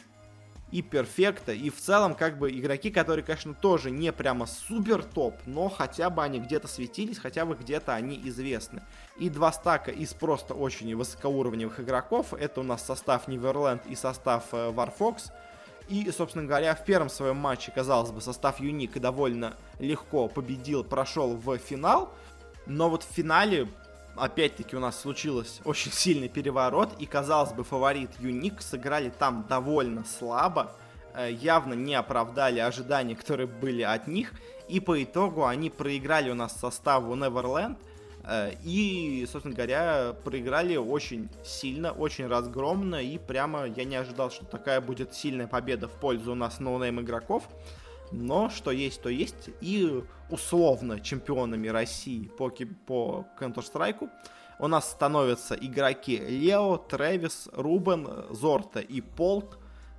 и 0.75 0.81
Перфекта, 0.81 1.53
и 1.53 1.69
в 1.69 1.79
целом 1.79 2.15
как 2.15 2.37
бы 2.37 2.51
игроки, 2.51 2.91
которые, 2.91 3.23
конечно, 3.23 3.53
тоже 3.53 3.91
не 3.91 4.11
прямо 4.11 4.45
супер 4.45 5.05
топ, 5.05 5.35
но 5.45 5.69
хотя 5.69 6.09
бы 6.09 6.21
они 6.21 6.41
где-то 6.41 6.67
светились, 6.67 7.17
хотя 7.17 7.45
бы 7.45 7.55
где-то 7.55 7.93
они 7.93 8.19
известны. 8.25 8.83
И 9.17 9.29
два 9.29 9.53
стака 9.53 9.91
из 9.91 10.13
просто 10.13 10.53
очень 10.53 10.93
высокоуровневых 10.93 11.79
игроков, 11.79 12.33
это 12.33 12.59
у 12.59 12.63
нас 12.63 12.85
состав 12.85 13.29
Неверленд 13.29 13.85
и 13.85 13.95
состав 13.95 14.47
э, 14.51 14.69
Warfox, 14.71 15.31
и, 15.87 16.11
собственно 16.11 16.45
говоря, 16.45 16.75
в 16.75 16.83
первом 16.83 17.07
своем 17.07 17.37
матче, 17.37 17.71
казалось 17.73 18.11
бы, 18.11 18.19
состав 18.19 18.59
Юник 18.59 18.99
довольно 18.99 19.55
легко 19.79 20.27
победил, 20.27 20.83
прошел 20.83 21.37
в 21.37 21.57
финал, 21.57 22.11
но 22.65 22.89
вот 22.89 23.03
в 23.03 23.07
финале 23.07 23.69
опять-таки 24.17 24.75
у 24.75 24.79
нас 24.79 24.99
случилось 24.99 25.61
очень 25.63 25.91
сильный 25.91 26.29
переворот, 26.29 26.89
и, 26.99 27.05
казалось 27.05 27.53
бы, 27.53 27.63
фаворит 27.63 28.11
Юник 28.19 28.61
сыграли 28.61 29.09
там 29.09 29.45
довольно 29.47 30.03
слабо, 30.05 30.71
э, 31.13 31.31
явно 31.31 31.73
не 31.73 31.95
оправдали 31.95 32.59
ожидания, 32.59 33.15
которые 33.15 33.47
были 33.47 33.81
от 33.81 34.07
них, 34.07 34.33
и 34.67 34.79
по 34.79 35.01
итогу 35.03 35.45
они 35.45 35.69
проиграли 35.69 36.29
у 36.29 36.35
нас 36.35 36.59
составу 36.59 37.15
Neverland 37.15 37.77
Э, 38.27 38.53
и, 38.63 39.25
собственно 39.31 39.55
говоря, 39.55 40.15
проиграли 40.23 40.75
очень 40.77 41.29
сильно, 41.43 41.91
очень 41.91 42.27
разгромно, 42.27 42.95
и 42.95 43.17
прямо 43.17 43.65
я 43.65 43.83
не 43.83 43.95
ожидал, 43.95 44.31
что 44.31 44.45
такая 44.45 44.81
будет 44.81 45.13
сильная 45.13 45.47
победа 45.47 45.87
в 45.87 45.91
пользу 45.91 46.31
у 46.31 46.35
нас 46.35 46.59
ноунейм 46.59 46.99
игроков. 47.01 47.47
Но 48.15 48.49
что 48.49 48.71
есть, 48.71 49.01
то 49.01 49.09
есть. 49.09 49.49
И 49.61 50.03
условно 50.29 50.99
чемпионами 50.99 51.67
России 51.67 52.27
по, 52.27 52.49
по 52.85 53.27
Counter-Strike 53.39 54.09
у 54.59 54.67
нас 54.67 54.89
становятся 54.91 55.55
игроки 55.55 56.17
Лео, 56.17 56.77
Трэвис, 56.77 57.49
Рубен, 57.51 58.07
Зорта 58.29 58.79
и 58.79 59.01
Полт. 59.01 59.57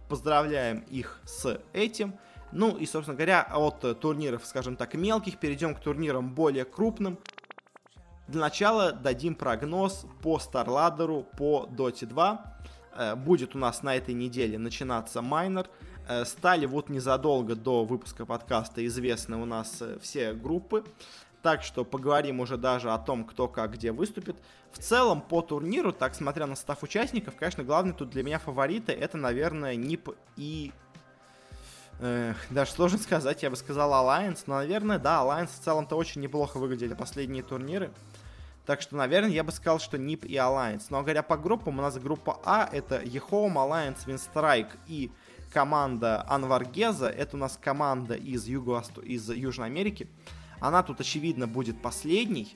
Поздравляем 0.09 0.81
их 0.88 1.20
с 1.24 1.61
этим. 1.72 2.14
Ну 2.52 2.76
и, 2.76 2.87
собственно 2.87 3.16
говоря, 3.16 3.42
от 3.42 4.00
турниров, 4.00 4.46
скажем 4.46 4.76
так, 4.76 4.94
мелких 4.94 5.38
перейдем 5.38 5.74
к 5.74 5.81
турнирам 5.81 6.33
более 6.35 6.64
крупным. 6.64 7.18
Для 8.29 8.40
начала 8.40 8.92
дадим 8.92 9.35
прогноз 9.35 10.07
по 10.22 10.38
StarLadder, 10.38 11.24
по 11.37 11.68
Dota 11.70 12.07
2. 12.07 12.57
Э, 12.96 13.14
будет 13.14 13.55
у 13.55 13.59
нас 13.59 13.83
на 13.83 13.94
этой 13.94 14.14
неделе 14.14 14.59
начинаться 14.59 15.22
майнер. 15.22 15.68
Э, 16.08 16.24
стали 16.24 16.66
вот 16.66 16.88
незадолго 16.88 17.56
до 17.56 17.84
выпуска 17.84 18.24
подкаста 18.24 18.84
известны 18.86 19.36
у 19.36 19.44
нас 19.44 19.78
э, 19.80 19.98
все 20.00 20.32
группы. 20.32 20.84
Так 21.42 21.62
что 21.62 21.84
поговорим 21.84 22.40
уже 22.40 22.56
даже 22.56 22.92
о 22.92 22.98
том, 22.98 23.24
кто 23.24 23.48
как 23.48 23.74
где 23.74 23.92
выступит. 23.92 24.36
В 24.72 24.78
целом, 24.78 25.20
по 25.20 25.42
турниру, 25.42 25.92
так 25.92 26.14
смотря 26.14 26.46
на 26.46 26.54
состав 26.54 26.82
участников, 26.82 27.36
конечно, 27.36 27.64
главный 27.64 27.92
тут 27.92 28.10
для 28.10 28.22
меня 28.22 28.38
фавориты 28.38 28.92
это, 28.92 29.16
наверное, 29.16 29.76
НИП 29.76 30.10
и 30.36 30.72
Эх, 31.98 32.36
даже 32.50 32.72
сложно 32.72 32.98
сказать, 32.98 33.42
я 33.42 33.48
бы 33.48 33.56
сказал 33.56 33.90
Alliance, 33.92 34.40
но, 34.46 34.56
наверное, 34.56 34.98
да, 34.98 35.22
Alliance 35.22 35.48
в 35.58 35.64
целом-то 35.64 35.96
очень 35.96 36.20
неплохо 36.20 36.58
выглядели 36.58 36.92
последние 36.92 37.42
турниры. 37.42 37.90
Так 38.66 38.82
что, 38.82 38.96
наверное, 38.96 39.30
я 39.30 39.44
бы 39.44 39.52
сказал, 39.52 39.78
что 39.78 39.96
NIP 39.96 40.26
и 40.26 40.34
Alliance. 40.34 40.86
Но 40.90 41.00
говоря 41.00 41.22
по 41.22 41.36
группам, 41.38 41.78
у 41.78 41.82
нас 41.82 41.96
группа 41.98 42.38
А 42.44 42.68
это 42.70 43.00
EHOME, 43.02 43.56
Alliance, 43.56 44.04
Winstrike 44.06 44.76
и 44.86 45.10
команда 45.56 46.22
Anvorgesa. 46.28 47.09
Это 47.08 47.34
у 47.34 47.40
нас 47.40 47.58
команда 47.58 48.12
из, 48.12 48.46
Юго 48.46 48.84
из 49.02 49.30
Южной 49.30 49.68
Америки. 49.68 50.06
Она 50.60 50.82
тут, 50.82 51.00
очевидно, 51.00 51.46
будет 51.46 51.80
последней. 51.80 52.54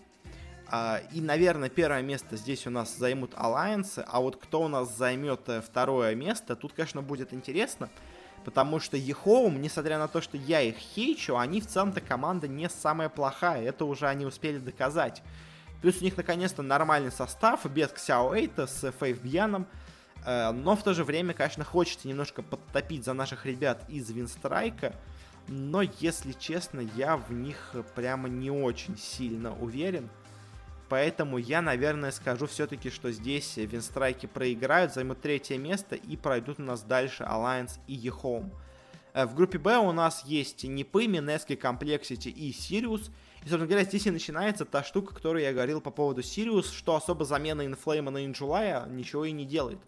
А, 0.68 1.00
и, 1.10 1.22
наверное, 1.22 1.70
первое 1.70 2.02
место 2.02 2.36
здесь 2.36 2.66
у 2.66 2.70
нас 2.70 2.94
займут 2.94 3.32
Alliance. 3.32 4.04
А 4.06 4.20
вот 4.20 4.36
кто 4.36 4.60
у 4.60 4.68
нас 4.68 4.94
займет 4.94 5.48
э, 5.48 5.62
второе 5.62 6.14
место, 6.14 6.56
тут, 6.56 6.74
конечно, 6.74 7.00
будет 7.00 7.32
интересно. 7.32 7.88
Потому 8.44 8.80
что 8.80 8.98
EHOME, 8.98 9.62
несмотря 9.62 9.98
на 9.98 10.06
то, 10.06 10.20
что 10.20 10.36
я 10.36 10.60
их 10.60 10.76
хейчу, 10.76 11.38
они 11.38 11.62
в 11.62 11.66
целом-то 11.66 12.02
команда 12.02 12.48
не 12.48 12.68
самая 12.68 13.08
плохая. 13.08 13.62
Это 13.62 13.86
уже 13.86 14.08
они 14.08 14.26
успели 14.26 14.58
доказать. 14.58 15.22
Плюс 15.80 16.02
у 16.02 16.04
них 16.04 16.18
наконец-то 16.18 16.60
нормальный 16.60 17.12
состав, 17.12 17.64
без 17.64 17.88
Ксяо 17.88 18.34
Эйта, 18.34 18.66
с 18.66 18.92
Фейт 19.00 19.22
Бьяном. 19.22 19.66
Э, 20.24 20.52
но 20.52 20.76
в 20.76 20.82
то 20.82 20.94
же 20.94 21.04
время, 21.04 21.34
конечно, 21.34 21.64
хочется 21.64 22.08
немножко 22.08 22.42
подтопить 22.42 23.04
за 23.04 23.12
наших 23.12 23.46
ребят 23.46 23.84
из 23.88 24.10
Винстрайка. 24.10 24.94
Но, 25.48 25.82
если 25.82 26.32
честно, 26.32 26.80
я 26.96 27.16
в 27.16 27.32
них 27.32 27.74
прямо 27.94 28.28
не 28.28 28.50
очень 28.50 28.96
сильно 28.96 29.56
уверен. 29.58 30.08
Поэтому 30.88 31.38
я, 31.38 31.62
наверное, 31.62 32.10
скажу 32.10 32.46
все-таки, 32.46 32.90
что 32.90 33.12
здесь 33.12 33.56
Винстрайки 33.56 34.26
проиграют, 34.26 34.92
займут 34.92 35.20
третье 35.20 35.56
место 35.56 35.94
и 35.94 36.16
пройдут 36.16 36.58
у 36.58 36.62
нас 36.62 36.82
дальше 36.82 37.22
Alliance 37.22 37.78
и 37.86 37.94
EHOME. 37.94 38.52
Э, 39.12 39.26
в 39.26 39.34
группе 39.34 39.58
Б 39.58 39.78
у 39.78 39.92
нас 39.92 40.24
есть 40.24 40.64
Нипы, 40.64 41.06
Mineski, 41.06 41.54
compLexity 41.56 42.28
и 42.28 42.52
Сириус. 42.52 43.10
И, 43.38 43.48
собственно 43.48 43.66
говоря, 43.66 43.84
здесь 43.84 44.06
и 44.06 44.10
начинается 44.10 44.64
та 44.64 44.82
штука, 44.82 45.14
которую 45.14 45.42
я 45.44 45.52
говорил 45.52 45.80
по 45.80 45.90
поводу 45.90 46.22
Сириус, 46.22 46.70
что 46.70 46.96
особо 46.96 47.24
замена 47.24 47.64
инфлейма 47.64 48.10
на 48.10 48.26
Инджулай 48.26 48.86
ничего 48.86 49.24
и 49.24 49.32
не 49.32 49.46
делает. 49.46 49.78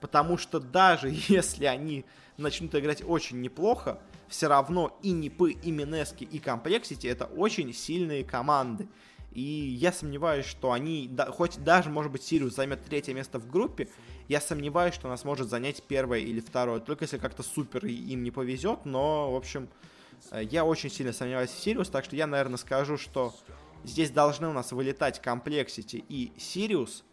Потому 0.00 0.38
что 0.38 0.60
даже 0.60 1.10
если 1.28 1.64
они 1.64 2.04
начнут 2.36 2.74
играть 2.74 3.02
очень 3.06 3.40
неплохо, 3.40 4.00
все 4.28 4.46
равно 4.46 4.96
и 5.02 5.10
Нипы, 5.10 5.52
и 5.52 5.70
Mineski, 5.70 6.24
и 6.24 6.38
compLexity 6.38 7.06
это 7.06 7.24
очень 7.26 7.72
сильные 7.74 8.24
команды. 8.24 8.88
И 9.32 9.42
я 9.42 9.92
сомневаюсь, 9.92 10.46
что 10.46 10.72
они, 10.72 11.08
да, 11.08 11.26
хоть 11.26 11.62
даже, 11.62 11.88
может 11.88 12.10
быть, 12.10 12.22
Сириус 12.24 12.54
займет 12.54 12.84
третье 12.84 13.14
место 13.14 13.38
в 13.38 13.48
группе, 13.48 13.88
я 14.26 14.40
сомневаюсь, 14.40 14.94
что 14.94 15.06
она 15.06 15.16
сможет 15.16 15.48
занять 15.48 15.82
первое 15.84 16.18
или 16.18 16.40
второе, 16.40 16.80
только 16.80 17.04
если 17.04 17.18
как-то 17.18 17.42
супер 17.42 17.86
им 17.86 18.24
не 18.24 18.30
повезет, 18.32 18.84
но, 18.84 19.32
в 19.32 19.36
общем, 19.36 19.68
Э, 20.30 20.42
я 20.42 20.64
очень 20.64 20.90
сильно 20.90 21.12
сомневаюсь 21.12 21.50
в 21.50 21.58
Сириус, 21.58 21.88
так 21.88 22.04
что 22.04 22.16
я, 22.16 22.26
наверное, 22.26 22.58
скажу, 22.58 22.96
что 22.96 23.34
здесь 23.84 24.10
должны 24.10 24.48
у 24.48 24.52
нас 24.52 24.72
вылетать 24.72 25.20
compLexity 25.20 26.04
и 26.08 26.32
Сириус. 26.38 27.04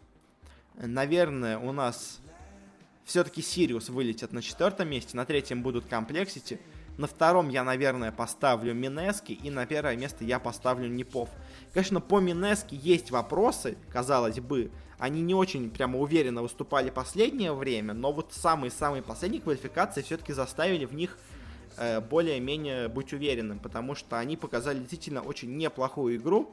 Наверное, 0.74 1.58
у 1.58 1.72
нас 1.72 2.20
все-таки 3.08 3.42
Сириус 3.42 3.88
вылетит 3.88 4.32
на 4.32 4.42
четвертом 4.42 4.88
месте, 4.88 5.16
на 5.16 5.24
третьем 5.24 5.62
будут 5.62 5.86
compLexity. 5.86 6.60
На 6.96 7.06
втором 7.06 7.48
я, 7.48 7.62
наверное, 7.64 8.10
поставлю 8.10 8.74
Mineski, 8.74 9.32
и 9.32 9.50
на 9.50 9.66
первое 9.66 9.96
место 9.96 10.24
я 10.24 10.38
поставлю 10.38 10.88
Нипов. 10.88 11.28
Конечно, 11.72 12.00
по 12.00 12.20
Mineski 12.20 12.78
есть 12.80 13.10
вопросы, 13.10 13.78
казалось 13.92 14.40
бы. 14.40 14.70
Они 14.98 15.22
не 15.22 15.34
очень 15.34 15.70
прямо 15.70 15.98
уверенно 15.98 16.42
выступали 16.42 16.90
последнее 16.90 17.52
время, 17.52 17.94
но 17.94 18.12
вот 18.12 18.32
самые-самые 18.32 19.02
последние 19.02 19.40
квалификации 19.40 20.02
все-таки 20.02 20.32
заставили 20.32 20.86
в 20.86 20.94
них 20.94 21.16
Э, 21.80 22.00
более-менее 22.00 22.88
быть 22.88 23.12
уверенным, 23.12 23.60
потому 23.60 23.94
что 23.94 24.18
они 24.18 24.36
показали 24.36 24.80
действительно 24.80 25.22
очень 25.22 25.56
неплохую 25.56 26.16
игру, 26.16 26.50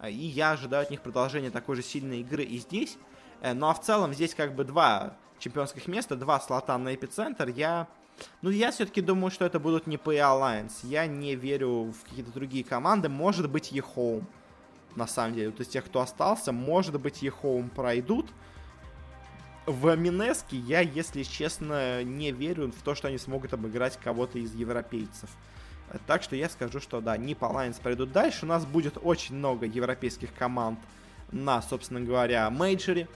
э, 0.00 0.10
и 0.10 0.26
я 0.26 0.52
ожидаю 0.52 0.84
от 0.84 0.90
них 0.90 1.02
продолжения 1.02 1.50
такой 1.50 1.76
же 1.76 1.82
сильной 1.82 2.20
игры 2.20 2.44
и 2.44 2.58
здесь. 2.58 2.96
Э, 3.42 3.52
ну 3.52 3.68
а 3.68 3.74
в 3.74 3.82
целом 3.82 4.14
здесь 4.14 4.34
как 4.34 4.54
бы 4.54 4.64
два 4.64 5.18
чемпионских 5.38 5.86
места, 5.88 6.16
два 6.16 6.40
слота 6.40 6.76
на 6.78 6.94
эпицентр. 6.94 7.48
Я, 7.48 7.88
ну 8.42 8.50
я 8.50 8.70
все-таки 8.70 9.00
думаю, 9.00 9.30
что 9.30 9.44
это 9.44 9.58
будут 9.58 9.86
не 9.86 9.96
PA 9.96 10.16
Alliance. 10.16 10.72
Я 10.82 11.06
не 11.06 11.34
верю 11.34 11.92
в 11.92 12.04
какие-то 12.08 12.32
другие 12.32 12.64
команды. 12.64 13.08
Может 13.08 13.50
быть, 13.50 13.72
E-Home, 13.72 14.24
на 14.96 15.06
самом 15.06 15.34
деле. 15.34 15.50
То 15.50 15.60
есть 15.60 15.72
тех, 15.72 15.84
кто 15.84 16.00
остался, 16.00 16.52
может 16.52 17.00
быть, 17.00 17.22
EHOME 17.22 17.70
пройдут. 17.70 18.26
В 19.66 19.96
Минеске 19.96 20.58
я, 20.58 20.80
если 20.80 21.22
честно, 21.22 22.04
не 22.04 22.32
верю 22.32 22.70
в 22.70 22.82
то, 22.82 22.94
что 22.94 23.08
они 23.08 23.16
смогут 23.16 23.54
обыграть 23.54 23.98
кого-то 24.02 24.38
из 24.38 24.54
европейцев. 24.54 25.30
Так 26.06 26.22
что 26.22 26.36
я 26.36 26.48
скажу, 26.48 26.80
что 26.80 27.00
да, 27.00 27.16
NIP 27.16 27.42
Alliance 27.42 27.80
пройдут 27.80 28.12
дальше. 28.12 28.44
У 28.44 28.48
нас 28.48 28.66
будет 28.66 28.98
очень 29.00 29.36
много 29.36 29.66
европейских 29.66 30.34
команд 30.34 30.78
на, 31.30 31.62
собственно 31.62 32.00
говоря, 32.00 32.48
мейджоре. 32.50 33.08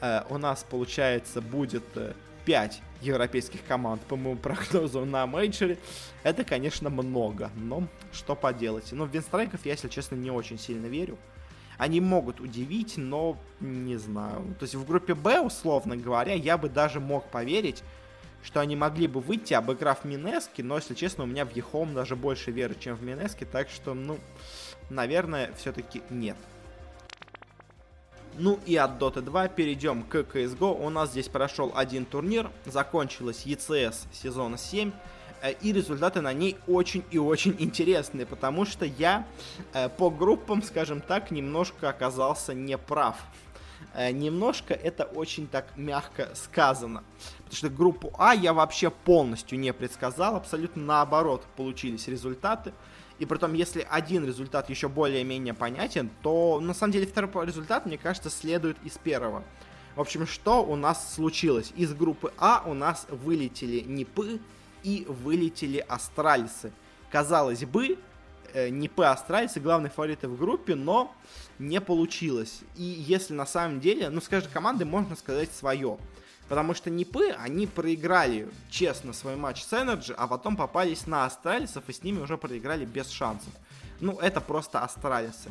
Э, 0.00 0.22
у 0.28 0.38
нас, 0.38 0.64
получается, 0.68 1.40
будет 1.40 1.84
5 2.44 2.74
э, 2.74 3.04
европейских 3.04 3.64
команд, 3.64 4.00
по 4.02 4.16
моему 4.16 4.36
прогнозу, 4.40 5.04
на 5.04 5.26
мейджоре. 5.26 5.78
Это, 6.22 6.44
конечно, 6.44 6.90
много, 6.90 7.50
но 7.56 7.86
что 8.12 8.34
поделать. 8.34 8.92
Но 8.92 9.04
в 9.04 9.10
Винстрайков 9.10 9.64
я, 9.64 9.72
если 9.72 9.88
честно, 9.88 10.16
не 10.16 10.30
очень 10.30 10.58
сильно 10.58 10.86
верю. 10.86 11.18
Они 11.78 12.00
могут 12.00 12.40
удивить, 12.40 12.94
но 12.96 13.36
не 13.60 13.96
знаю. 13.96 14.54
То 14.58 14.64
есть 14.64 14.74
в 14.74 14.86
группе 14.86 15.14
Б, 15.14 15.40
условно 15.40 15.96
говоря, 15.96 16.32
я 16.32 16.56
бы 16.56 16.70
даже 16.70 17.00
мог 17.00 17.28
поверить, 17.30 17.82
что 18.42 18.60
они 18.60 18.76
могли 18.76 19.08
бы 19.08 19.20
выйти, 19.20 19.54
обыграв 19.54 20.04
Минески, 20.04 20.62
но, 20.62 20.76
если 20.76 20.94
честно, 20.94 21.24
у 21.24 21.26
меня 21.26 21.44
в 21.44 21.54
Ехом 21.54 21.94
даже 21.94 22.16
больше 22.16 22.50
веры, 22.50 22.76
чем 22.78 22.96
в 22.96 23.02
Минески, 23.02 23.44
так 23.44 23.68
что, 23.68 23.92
ну, 23.92 24.18
наверное, 24.88 25.52
все-таки 25.58 26.02
нет. 26.08 26.36
Ну 28.38 28.58
и 28.66 28.76
от 28.76 29.00
Dota 29.00 29.22
2 29.22 29.48
перейдем 29.48 30.02
к 30.02 30.16
CSGO. 30.16 30.84
У 30.84 30.90
нас 30.90 31.10
здесь 31.10 31.28
прошел 31.28 31.72
один 31.74 32.04
турнир, 32.04 32.50
закончилась 32.66 33.46
ECS 33.46 33.94
сезона 34.12 34.58
7. 34.58 34.92
Э, 35.40 35.52
и 35.52 35.72
результаты 35.72 36.20
на 36.20 36.34
ней 36.34 36.58
очень 36.66 37.02
и 37.10 37.18
очень 37.18 37.56
интересные, 37.58 38.26
потому 38.26 38.66
что 38.66 38.84
я 38.84 39.26
э, 39.72 39.88
по 39.88 40.10
группам, 40.10 40.62
скажем 40.62 41.00
так, 41.00 41.30
немножко 41.30 41.88
оказался 41.88 42.52
неправ. 42.52 43.16
Э, 43.94 44.10
немножко 44.10 44.74
это 44.74 45.04
очень 45.04 45.46
так 45.46 45.68
мягко 45.76 46.28
сказано. 46.34 47.04
Потому 47.38 47.56
что 47.56 47.70
группу 47.70 48.12
А 48.18 48.34
я 48.34 48.52
вообще 48.52 48.90
полностью 48.90 49.58
не 49.58 49.72
предсказал, 49.72 50.36
абсолютно 50.36 50.82
наоборот 50.82 51.42
получились 51.56 52.06
результаты. 52.06 52.74
И 53.18 53.26
притом, 53.26 53.54
если 53.54 53.86
один 53.88 54.26
результат 54.26 54.68
еще 54.70 54.88
более-менее 54.88 55.54
понятен, 55.54 56.10
то 56.22 56.60
на 56.60 56.74
самом 56.74 56.92
деле 56.92 57.06
второй 57.06 57.46
результат, 57.46 57.86
мне 57.86 57.98
кажется, 57.98 58.30
следует 58.30 58.76
из 58.84 58.98
первого. 58.98 59.42
В 59.94 60.00
общем, 60.00 60.26
что 60.26 60.62
у 60.62 60.76
нас 60.76 61.14
случилось? 61.14 61.72
Из 61.76 61.94
группы 61.94 62.32
А 62.36 62.62
у 62.66 62.74
нас 62.74 63.06
вылетели 63.08 63.80
Нипы, 63.80 64.40
и 64.86 65.04
вылетели 65.08 65.84
астральцы. 65.88 66.70
Казалось 67.10 67.64
бы, 67.64 67.98
э, 68.52 68.68
не 68.68 68.88
по 68.88 69.10
астральцы 69.10 69.58
главные 69.58 69.90
фавориты 69.90 70.28
в 70.28 70.38
группе, 70.38 70.76
но 70.76 71.12
не 71.58 71.80
получилось. 71.80 72.60
И 72.76 72.84
если 72.84 73.34
на 73.34 73.46
самом 73.46 73.80
деле, 73.80 74.10
ну, 74.10 74.20
скажем, 74.20 74.48
команды 74.52 74.84
можно 74.84 75.16
сказать 75.16 75.50
свое. 75.50 75.98
Потому 76.48 76.74
что 76.74 76.90
Нипы, 76.90 77.30
они 77.30 77.66
проиграли 77.66 78.48
честно 78.70 79.12
свой 79.12 79.36
матч 79.36 79.64
с 79.64 79.72
Energy, 79.72 80.14
а 80.16 80.28
потом 80.28 80.56
попались 80.56 81.06
на 81.06 81.24
Астралисов 81.24 81.88
и 81.88 81.92
с 81.92 82.02
ними 82.02 82.20
уже 82.20 82.38
проиграли 82.38 82.84
без 82.84 83.10
шансов. 83.10 83.52
Ну, 84.00 84.18
это 84.18 84.40
просто 84.40 84.80
Астралисы. 84.80 85.50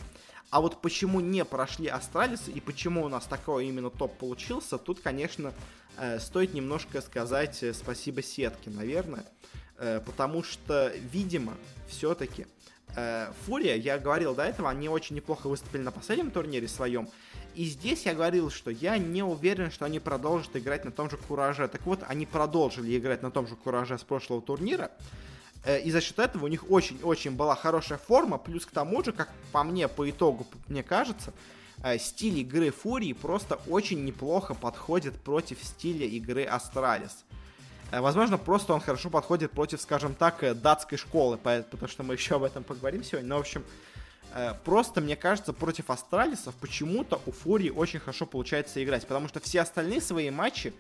А 0.52 0.62
вот 0.62 0.82
почему 0.82 1.20
не 1.20 1.44
прошли 1.44 1.88
Астралисы 1.88 2.52
и 2.52 2.62
почему 2.62 3.04
у 3.04 3.10
нас 3.10 3.26
такой 3.26 3.68
именно 3.68 3.90
топ 3.90 4.18
получился, 4.18 4.78
тут, 4.78 5.02
конечно, 5.02 5.54
э, 5.98 6.20
стоит 6.20 6.54
немножко 6.54 7.02
сказать 7.02 7.62
э, 7.64 7.74
спасибо 7.74 8.22
сетке, 8.22 8.70
наверное. 8.70 9.26
Э, 9.78 10.00
потому 10.06 10.44
что, 10.44 10.94
видимо, 11.12 11.54
все-таки 11.88 12.48
Фурия, 13.46 13.76
я 13.76 13.98
говорил 13.98 14.36
до 14.36 14.44
этого, 14.44 14.70
они 14.70 14.88
очень 14.88 15.18
неплохо 15.18 15.48
выступили 15.48 15.82
на 15.82 15.92
последнем 15.92 16.32
турнире 16.32 16.70
своем. 16.70 17.10
И 17.56 17.64
здесь 17.66 18.06
я 18.06 18.14
говорил, 18.14 18.50
что 18.50 18.70
я 18.70 18.98
не 18.98 19.24
уверен, 19.24 19.72
что 19.72 19.86
они 19.86 20.00
продолжат 20.00 20.56
играть 20.56 20.84
на 20.84 20.92
том 20.92 21.10
же 21.10 21.16
кураже. 21.16 21.68
Так 21.70 21.86
вот, 21.86 22.02
они 22.06 22.26
продолжили 22.26 22.98
играть 22.98 23.24
на 23.24 23.32
том 23.32 23.48
же 23.48 23.56
кураже 23.56 23.98
с 23.98 24.04
прошлого 24.04 24.42
турнира. 24.42 24.92
Э, 25.64 25.80
и 25.80 25.90
за 25.90 26.02
счет 26.02 26.20
этого 26.20 26.46
у 26.46 26.48
них 26.48 26.70
очень-очень 26.70 27.32
была 27.32 27.56
хорошая 27.56 27.98
форма. 27.98 28.38
Плюс 28.38 28.66
к 28.66 28.72
тому 28.72 29.02
же, 29.04 29.14
как 29.14 29.30
по 29.54 29.64
мне, 29.64 29.88
по 29.88 30.10
итогу, 30.10 30.46
мне 30.68 30.84
кажется, 30.84 31.34
э, 31.82 31.98
стиль 31.98 32.40
игры 32.40 32.72
Фурии 32.72 33.14
просто 33.14 33.60
очень 33.68 34.04
неплохо 34.04 34.54
подходит 34.54 35.16
против 35.16 35.64
стиля 35.64 36.06
игры 36.06 36.44
Astralis. 36.44 37.24
Э, 37.92 38.02
возможно, 38.02 38.38
просто 38.38 38.74
он 38.74 38.82
хорошо 38.82 39.10
подходит 39.10 39.52
против, 39.52 39.82
скажем 39.82 40.14
так, 40.14 40.44
датской 40.62 40.98
школы, 40.98 41.38
потому 41.38 41.88
что 41.88 42.04
мы 42.04 42.14
еще 42.16 42.36
об 42.36 42.44
этом 42.44 42.66
поговорим 42.66 43.02
сегодня. 43.04 43.30
Но, 43.30 43.38
в 43.38 43.42
общем, 43.42 43.64
просто, 44.66 45.00
мне 45.00 45.16
кажется, 45.16 45.54
против 45.54 45.90
Астралисов 45.90 46.56
почему-то 46.56 47.22
у 47.26 47.32
Фурии 47.32 47.70
очень 47.70 48.00
хорошо 48.00 48.26
получается 48.26 48.84
играть, 48.84 49.08
потому 49.08 49.28
что 49.30 49.40
все 49.40 49.62
остальные 49.62 50.02
свои 50.02 50.30
матчи 50.30 50.74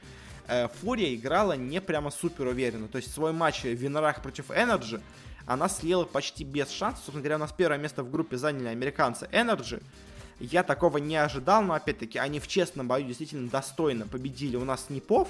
э, 0.47 0.67
Фурия 0.81 1.15
играла 1.15 1.53
не 1.53 1.79
прямо 1.79 2.11
супер 2.11 2.47
уверенно. 2.47 2.87
То 2.87 2.97
есть 2.97 3.13
свой 3.13 3.31
матч 3.31 3.63
в 3.63 3.73
виннерах 3.73 4.21
против 4.21 4.51
NRG 4.51 5.01
она 5.45 5.69
слила 5.69 6.05
почти 6.05 6.43
без 6.43 6.69
шансов. 6.69 7.05
Собственно 7.05 7.21
говоря, 7.21 7.35
у 7.35 7.39
нас 7.39 7.53
первое 7.53 7.77
место 7.77 8.03
в 8.03 8.11
группе 8.11 8.37
заняли 8.37 8.67
американцы 8.67 9.29
NRG. 9.31 9.81
Я 10.39 10.63
такого 10.63 10.97
не 10.97 11.15
ожидал, 11.15 11.61
но 11.61 11.75
опять-таки 11.75 12.17
они 12.17 12.39
в 12.39 12.47
честном 12.47 12.87
бою 12.87 13.05
действительно 13.07 13.49
достойно 13.49 14.05
победили 14.05 14.57
у 14.57 14.65
нас 14.65 14.89
Непов. 14.89 15.29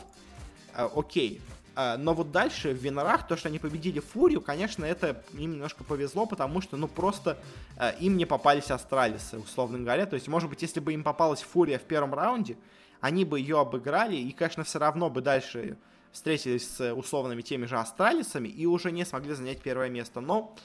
Э, 0.73 0.89
окей. 0.95 1.41
Э, 1.75 1.97
но 1.97 2.13
вот 2.13 2.31
дальше 2.31 2.73
в 2.73 2.77
Винорах 2.77 3.27
то, 3.27 3.35
что 3.35 3.49
они 3.49 3.59
победили 3.59 3.99
Фурию, 3.99 4.41
конечно, 4.41 4.85
это 4.85 5.23
им 5.33 5.53
немножко 5.53 5.83
повезло, 5.83 6.25
потому 6.25 6.61
что, 6.61 6.77
ну, 6.77 6.87
просто 6.87 7.37
э, 7.77 7.97
им 7.99 8.17
не 8.17 8.25
попались 8.25 8.71
Астралисы, 8.71 9.37
условно 9.37 9.79
говоря. 9.79 10.05
То 10.05 10.15
есть, 10.15 10.27
может 10.27 10.49
быть, 10.49 10.61
если 10.61 10.79
бы 10.79 10.93
им 10.93 11.03
попалась 11.03 11.41
Фурия 11.41 11.79
в 11.79 11.83
первом 11.83 12.13
раунде, 12.13 12.57
они 13.01 13.25
бы 13.25 13.39
ее 13.39 13.59
обыграли 13.59 14.15
и, 14.15 14.31
конечно, 14.31 14.63
все 14.63 14.79
равно 14.79 15.09
бы 15.09 15.21
дальше 15.21 15.77
встретились 16.11 16.67
с 16.67 16.93
условными 16.93 17.41
теми 17.41 17.65
же 17.65 17.77
астралисами 17.77 18.47
и 18.47 18.65
уже 18.65 18.91
не 18.91 19.05
смогли 19.05 19.33
занять 19.33 19.61
первое 19.61 19.89
место. 19.89 20.21
Но 20.21 20.55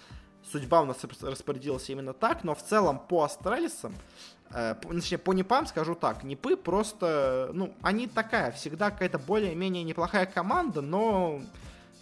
судьба 0.50 0.82
у 0.82 0.84
нас 0.84 0.98
распорядилась 1.22 1.90
именно 1.90 2.12
так, 2.12 2.44
но 2.44 2.54
в 2.54 2.62
целом 2.62 3.00
по 3.00 3.24
астралисам, 3.24 3.94
э, 4.52 4.74
точнее 4.82 5.18
по 5.18 5.32
непам 5.32 5.66
скажу 5.66 5.94
так, 5.94 6.24
непы 6.24 6.56
просто, 6.56 7.50
ну, 7.52 7.74
они 7.82 8.06
такая, 8.06 8.52
всегда 8.52 8.90
какая-то 8.90 9.18
более-менее 9.18 9.84
неплохая 9.84 10.26
команда, 10.26 10.80
но 10.80 11.40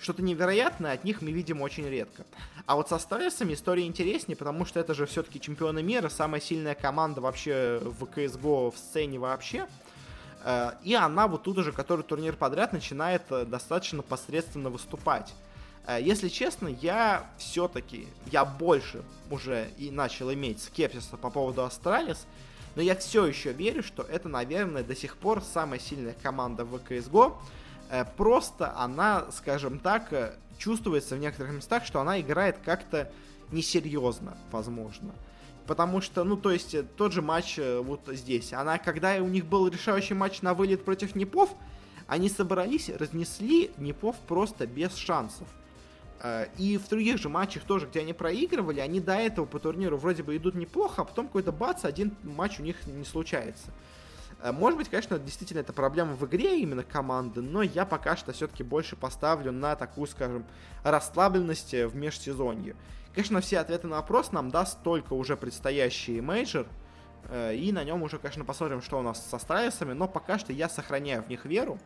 что-то 0.00 0.22
невероятное 0.22 0.92
от 0.92 1.04
них 1.04 1.22
мы 1.22 1.32
видим 1.32 1.60
очень 1.62 1.88
редко. 1.88 2.24
А 2.66 2.76
вот 2.76 2.88
со 2.88 2.98
Старесами 2.98 3.54
история 3.54 3.86
интереснее, 3.86 4.36
потому 4.36 4.64
что 4.64 4.78
это 4.80 4.94
же 4.94 5.06
все-таки 5.06 5.40
чемпионы 5.40 5.82
мира, 5.82 6.08
самая 6.08 6.40
сильная 6.40 6.74
команда 6.74 7.20
вообще 7.20 7.80
в 7.82 8.04
CSGO 8.04 8.70
в 8.70 8.78
сцене 8.78 9.18
вообще. 9.18 9.66
Э, 10.44 10.72
и 10.82 10.94
она 10.94 11.26
вот 11.26 11.42
тут 11.42 11.58
уже, 11.58 11.72
который 11.72 12.02
турнир 12.02 12.36
подряд, 12.36 12.72
начинает 12.72 13.22
э, 13.30 13.44
достаточно 13.44 14.02
посредственно 14.02 14.70
выступать. 14.70 15.34
Э, 15.88 15.98
если 16.00 16.28
честно, 16.28 16.68
я 16.68 17.26
все-таки, 17.38 18.06
я 18.30 18.44
больше 18.44 19.02
уже 19.30 19.70
и 19.78 19.90
начал 19.90 20.32
иметь 20.32 20.62
скепсиса 20.62 21.16
по 21.16 21.30
поводу 21.30 21.64
Astralis, 21.64 22.26
но 22.76 22.82
я 22.82 22.94
все 22.94 23.24
еще 23.24 23.52
верю, 23.52 23.82
что 23.82 24.02
это, 24.02 24.28
наверное, 24.28 24.84
до 24.84 24.94
сих 24.94 25.16
пор 25.16 25.42
самая 25.42 25.80
сильная 25.80 26.14
команда 26.22 26.64
в 26.64 26.76
CSGO. 26.76 27.34
Просто 28.16 28.76
она, 28.76 29.26
скажем 29.32 29.78
так, 29.78 30.36
чувствуется 30.58 31.16
в 31.16 31.18
некоторых 31.18 31.54
местах, 31.54 31.86
что 31.86 32.00
она 32.00 32.20
играет 32.20 32.58
как-то 32.62 33.10
несерьезно, 33.50 34.36
возможно. 34.52 35.14
Потому 35.66 36.00
что, 36.00 36.24
ну, 36.24 36.36
то 36.36 36.50
есть, 36.50 36.74
э, 36.74 36.82
тот 36.82 37.12
же 37.12 37.20
матч 37.20 37.58
э, 37.58 37.80
вот 37.80 38.00
здесь. 38.06 38.52
Она, 38.52 38.78
когда 38.78 39.16
у 39.16 39.28
них 39.28 39.44
был 39.44 39.68
решающий 39.68 40.14
матч 40.14 40.40
на 40.40 40.54
вылет 40.54 40.84
против 40.84 41.14
Нипов, 41.14 41.50
они 42.06 42.30
собрались, 42.30 42.88
разнесли 42.88 43.70
Нипов 43.76 44.16
просто 44.26 44.66
без 44.66 44.94
шансов. 44.96 45.46
Э, 46.22 46.46
и 46.56 46.78
в 46.78 46.88
других 46.88 47.18
же 47.18 47.28
матчах 47.28 47.64
тоже, 47.64 47.86
где 47.86 48.00
они 48.00 48.12
проигрывали, 48.12 48.80
они 48.80 49.00
до 49.00 49.14
этого 49.14 49.46
по 49.46 49.58
турниру 49.58 49.96
вроде 49.96 50.22
бы 50.22 50.36
идут 50.36 50.54
неплохо, 50.54 51.02
а 51.02 51.04
потом 51.04 51.26
какой-то 51.26 51.52
бац, 51.52 51.84
один 51.84 52.16
матч 52.22 52.60
у 52.60 52.62
них 52.62 52.86
не 52.86 53.04
случается. 53.04 53.70
Может 54.52 54.78
быть, 54.78 54.88
конечно, 54.88 55.18
действительно 55.18 55.60
это 55.60 55.72
проблема 55.72 56.12
в 56.12 56.24
игре 56.24 56.60
именно 56.60 56.84
команды, 56.84 57.42
но 57.42 57.60
я 57.62 57.84
пока 57.84 58.16
что 58.16 58.32
все-таки 58.32 58.62
больше 58.62 58.94
поставлю 58.94 59.50
на 59.50 59.74
такую, 59.74 60.06
скажем, 60.06 60.46
расслабленность 60.84 61.72
в 61.72 61.96
межсезонье. 61.96 62.76
Конечно, 63.18 63.40
все 63.40 63.58
ответы 63.58 63.88
на 63.88 63.96
вопрос 63.96 64.30
нам 64.30 64.50
даст 64.50 64.80
только 64.84 65.14
уже 65.14 65.36
предстоящий 65.36 66.20
мейджор, 66.20 66.68
э, 67.24 67.56
и 67.56 67.72
на 67.72 67.82
нем 67.82 68.02
уже, 68.04 68.18
конечно, 68.18 68.44
посмотрим, 68.44 68.80
что 68.80 69.00
у 69.00 69.02
нас 69.02 69.28
со 69.28 69.38
Страйсами, 69.38 69.92
но 69.92 70.06
пока 70.06 70.38
что 70.38 70.52
я 70.52 70.68
сохраняю 70.68 71.24
в 71.24 71.28
них 71.28 71.44
веру. 71.44 71.80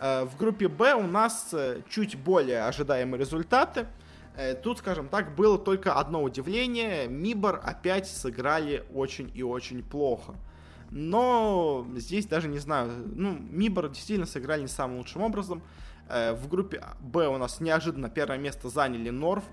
Э, 0.00 0.24
в 0.24 0.36
группе 0.36 0.68
Б 0.68 0.94
у 0.94 1.06
нас 1.06 1.50
э, 1.52 1.82
чуть 1.88 2.16
более 2.16 2.64
ожидаемые 2.64 3.20
результаты. 3.20 3.86
Тут, 4.62 4.78
скажем 4.78 5.08
так, 5.08 5.34
было 5.34 5.58
только 5.58 5.94
одно 5.94 6.22
удивление. 6.22 7.08
Мибор 7.08 7.60
опять 7.62 8.06
сыграли 8.06 8.84
очень 8.94 9.30
и 9.34 9.42
очень 9.42 9.82
плохо. 9.82 10.34
Но 10.90 11.86
здесь 11.96 12.26
даже 12.26 12.48
не 12.48 12.58
знаю, 12.58 12.90
ну, 13.12 13.32
Мибор 13.32 13.90
действительно 13.90 14.26
сыграли 14.26 14.62
не 14.62 14.68
самым 14.68 14.98
лучшим 14.98 15.22
образом. 15.22 15.62
В 16.08 16.48
группе 16.48 16.82
Б 17.00 17.26
у 17.26 17.36
нас 17.36 17.60
неожиданно 17.60 18.08
первое 18.08 18.38
место 18.38 18.70
заняли 18.70 19.10
Норф 19.10 19.44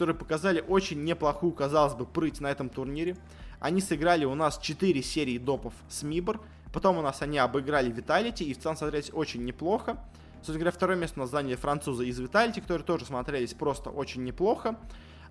которые 0.00 0.16
показали 0.16 0.64
очень 0.66 1.04
неплохую, 1.04 1.52
казалось 1.52 1.92
бы, 1.92 2.06
прыть 2.06 2.40
на 2.40 2.50
этом 2.50 2.70
турнире. 2.70 3.18
Они 3.58 3.82
сыграли 3.82 4.24
у 4.24 4.34
нас 4.34 4.58
4 4.58 5.02
серии 5.02 5.36
допов 5.36 5.74
с 5.90 6.02
MIBR. 6.02 6.40
Потом 6.72 6.98
у 6.98 7.02
нас 7.02 7.22
они 7.22 7.38
обыграли 7.38 7.90
Vitality 7.90 8.44
и 8.44 8.54
в 8.54 8.58
целом 8.58 8.76
смотрелись 8.76 9.10
очень 9.12 9.44
неплохо. 9.44 9.98
Собственно 10.36 10.60
говоря, 10.60 10.72
второе 10.72 10.96
место 10.96 11.20
у 11.20 11.22
нас 11.22 11.30
заняли 11.30 11.56
французы 11.56 12.06
из 12.06 12.18
Vitality, 12.18 12.60
которые 12.60 12.84
тоже 12.84 13.04
смотрелись 13.04 13.54
просто 13.54 13.90
очень 13.90 14.24
неплохо. 14.24 14.78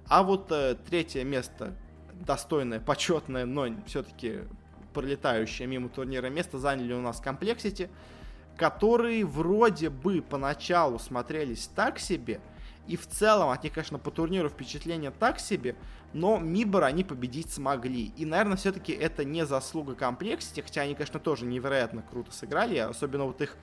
А 0.08 0.24
вот 0.24 0.52
э, 0.52 0.76
третье 0.90 1.24
место, 1.24 1.74
достойное, 2.14 2.80
почетное, 2.80 3.46
но 3.46 3.68
все-таки 3.86 4.42
пролетающее 4.94 5.68
мимо 5.68 5.90
турнира 5.90 6.28
место 6.28 6.58
заняли 6.58 6.94
у 6.94 7.02
нас 7.02 7.20
compLexity, 7.20 7.90
которые 8.58 9.26
вроде 9.26 9.90
бы 9.90 10.22
поначалу 10.22 11.00
смотрелись 11.00 11.70
так 11.76 12.00
себе, 12.00 12.42
и 12.90 12.98
в 12.98 13.06
целом 13.06 13.50
от 13.50 13.64
них, 13.64 13.72
конечно, 13.72 14.00
по 14.00 14.10
турниру 14.10 14.50
впечатление 14.50 15.12
так 15.12 15.40
себе, 15.40 15.76
но 16.12 16.40
Мибор 16.40 16.86
они 16.86 17.04
победить 17.04 17.54
смогли. 17.54 18.12
И, 18.18 18.26
наверное, 18.26 18.58
все-таки 18.58 18.92
это 18.92 19.24
не 19.24 19.46
заслуга 19.46 19.94
комплексити, 19.94 20.62
хотя 20.62 20.82
они, 20.82 20.96
конечно, 20.96 21.20
тоже 21.20 21.46
невероятно 21.46 22.02
круто 22.02 22.32
сыграли, 22.32 22.80
особенно 22.80 23.26
вот 23.26 23.42
их 23.42 23.56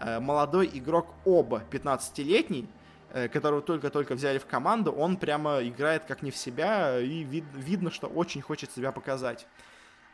э, 0.00 0.20
молодой 0.20 0.70
игрок 0.70 1.14
оба, 1.24 1.62
15-летний, 1.70 2.68
э, 3.14 3.28
которого 3.28 3.62
только-только 3.62 4.14
взяли 4.16 4.36
в 4.36 4.44
команду, 4.44 4.92
он 4.92 5.16
прямо 5.16 5.66
играет 5.66 6.04
как 6.04 6.20
не 6.20 6.30
в 6.30 6.36
себя, 6.36 7.00
и 7.00 7.24
вид 7.24 7.44
видно, 7.54 7.90
что 7.90 8.06
очень 8.06 8.42
хочет 8.42 8.70
себя 8.70 8.92
показать. 8.92 9.46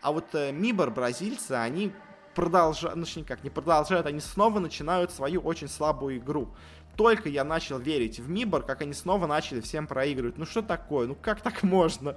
А 0.00 0.12
вот 0.12 0.32
э, 0.34 0.52
Мибор, 0.52 0.92
бразильцы, 0.92 1.52
они 1.54 1.90
продолжают, 2.36 2.94
ну, 2.96 3.04
никак, 3.16 3.42
не 3.42 3.50
продолжают, 3.50 4.06
они 4.06 4.20
снова 4.20 4.60
начинают 4.60 5.10
свою 5.10 5.40
очень 5.40 5.66
слабую 5.66 6.18
игру 6.18 6.54
только 6.96 7.28
я 7.28 7.44
начал 7.44 7.78
верить 7.78 8.20
в 8.20 8.28
Мибор, 8.28 8.62
как 8.62 8.82
они 8.82 8.92
снова 8.92 9.26
начали 9.26 9.60
всем 9.60 9.86
проигрывать. 9.86 10.38
Ну 10.38 10.46
что 10.46 10.62
такое? 10.62 11.06
Ну 11.06 11.14
как 11.14 11.40
так 11.40 11.62
можно? 11.62 12.16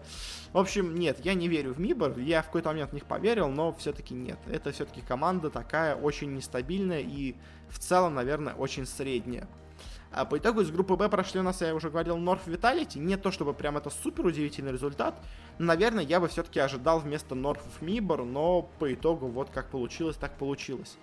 В 0.52 0.58
общем, 0.58 0.96
нет, 0.96 1.20
я 1.24 1.34
не 1.34 1.48
верю 1.48 1.74
в 1.74 1.80
Мибор. 1.80 2.18
Я 2.20 2.42
в 2.42 2.48
какой-то 2.48 2.70
момент 2.70 2.92
в 2.92 2.94
них 2.94 3.06
поверил, 3.06 3.50
но 3.50 3.74
все-таки 3.74 4.14
нет. 4.14 4.38
Это 4.48 4.72
все-таки 4.72 5.02
команда 5.02 5.50
такая 5.50 5.96
очень 5.96 6.34
нестабильная 6.34 7.02
и 7.02 7.36
в 7.70 7.80
целом, 7.80 8.16
наверное, 8.16 8.54
очень 8.54 8.86
средняя. 8.86 9.48
А 10.12 10.26
по 10.26 10.38
итогу 10.38 10.62
из 10.62 10.70
группы 10.70 10.96
Б 10.96 11.10
прошли 11.10 11.40
у 11.40 11.44
нас, 11.44 11.62
я 11.62 11.74
уже 11.74 11.90
говорил, 11.90 12.18
Норф 12.18 12.46
Виталити. 12.46 13.00
Не 13.00 13.18
то 13.18 13.32
чтобы 13.32 13.54
прям 13.54 13.78
это 13.78 13.90
супер 13.90 14.26
удивительный 14.28 14.72
результат. 14.72 15.16
Наверное, 15.58 16.04
я 16.04 16.20
бы 16.20 16.28
все-таки 16.28 16.60
ожидал 16.60 17.00
вместо 17.00 17.34
Норфов 17.34 17.82
Мибор, 17.82 18.24
но 18.24 18.62
по 18.78 18.94
итогу 18.94 19.28
вот 19.28 19.50
как 19.50 19.72
получилось, 19.72 20.16
так 20.16 20.38
получилось. 20.38 20.98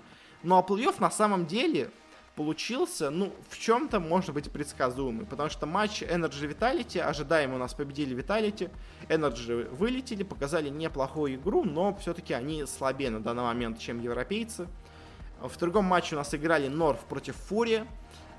Ну 0.44 0.56
а 0.56 0.62
плей 0.62 0.88
на 1.00 1.10
самом 1.10 1.46
деле 1.46 1.90
получился, 2.40 3.10
ну, 3.10 3.34
в 3.50 3.58
чем-то 3.58 4.00
может 4.00 4.32
быть 4.32 4.50
предсказуемый, 4.50 5.26
потому 5.26 5.50
что 5.50 5.66
матч 5.66 6.00
Energy 6.02 6.50
Vitality, 6.50 6.98
ожидаемо 6.98 7.56
у 7.56 7.58
нас 7.58 7.74
победили 7.74 8.16
Vitality, 8.16 8.70
Energy 9.10 9.68
вылетели, 9.74 10.22
показали 10.22 10.70
неплохую 10.70 11.34
игру, 11.34 11.64
но 11.64 11.94
все-таки 11.96 12.32
они 12.32 12.64
слабее 12.64 13.10
на 13.10 13.20
данный 13.20 13.42
момент, 13.42 13.78
чем 13.78 14.00
европейцы. 14.00 14.68
В 15.42 15.54
другом 15.58 15.84
матче 15.84 16.14
у 16.14 16.18
нас 16.18 16.34
играли 16.34 16.68
Норф 16.68 17.00
против 17.00 17.36
Фурия. 17.36 17.86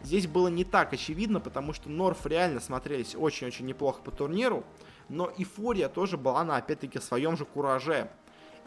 здесь 0.01 0.25
было 0.25 0.47
не 0.47 0.63
так 0.63 0.93
очевидно, 0.93 1.39
потому 1.39 1.71
что 1.71 1.87
Норф 1.87 2.25
реально 2.25 2.59
смотрелись 2.59 3.13
очень-очень 3.13 3.67
неплохо 3.67 4.01
по 4.01 4.09
турниру, 4.09 4.63
но 5.09 5.27
и 5.27 5.43
Фурия 5.43 5.89
тоже 5.89 6.17
была 6.17 6.43
на, 6.43 6.57
опять-таки, 6.57 6.97
своем 6.99 7.37
же 7.37 7.45
кураже. 7.45 8.09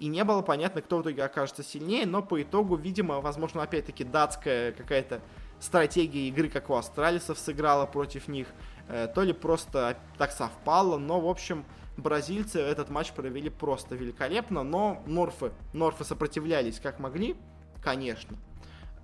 И 0.00 0.08
не 0.08 0.24
было 0.24 0.42
понятно, 0.42 0.82
кто 0.82 0.98
в 0.98 1.02
итоге 1.02 1.24
окажется 1.24 1.62
сильнее, 1.62 2.06
но 2.06 2.22
по 2.22 2.42
итогу, 2.42 2.76
видимо, 2.76 3.20
возможно, 3.20 3.62
опять-таки 3.62 4.04
датская 4.04 4.72
какая-то 4.72 5.20
стратегия 5.60 6.28
игры, 6.28 6.48
как 6.48 6.70
у 6.70 6.74
астралисов, 6.74 7.38
сыграла 7.38 7.86
против 7.86 8.28
них, 8.28 8.48
э, 8.88 9.08
то 9.14 9.22
ли 9.22 9.32
просто 9.32 9.96
так 10.18 10.32
совпало, 10.32 10.98
но, 10.98 11.20
в 11.20 11.28
общем, 11.28 11.64
бразильцы 11.96 12.60
этот 12.60 12.90
матч 12.90 13.12
провели 13.12 13.50
просто 13.50 13.94
великолепно, 13.94 14.62
но 14.62 15.02
Норфы, 15.06 15.52
Норфы 15.72 16.04
сопротивлялись 16.04 16.80
как 16.80 16.98
могли, 16.98 17.36
конечно, 17.82 18.36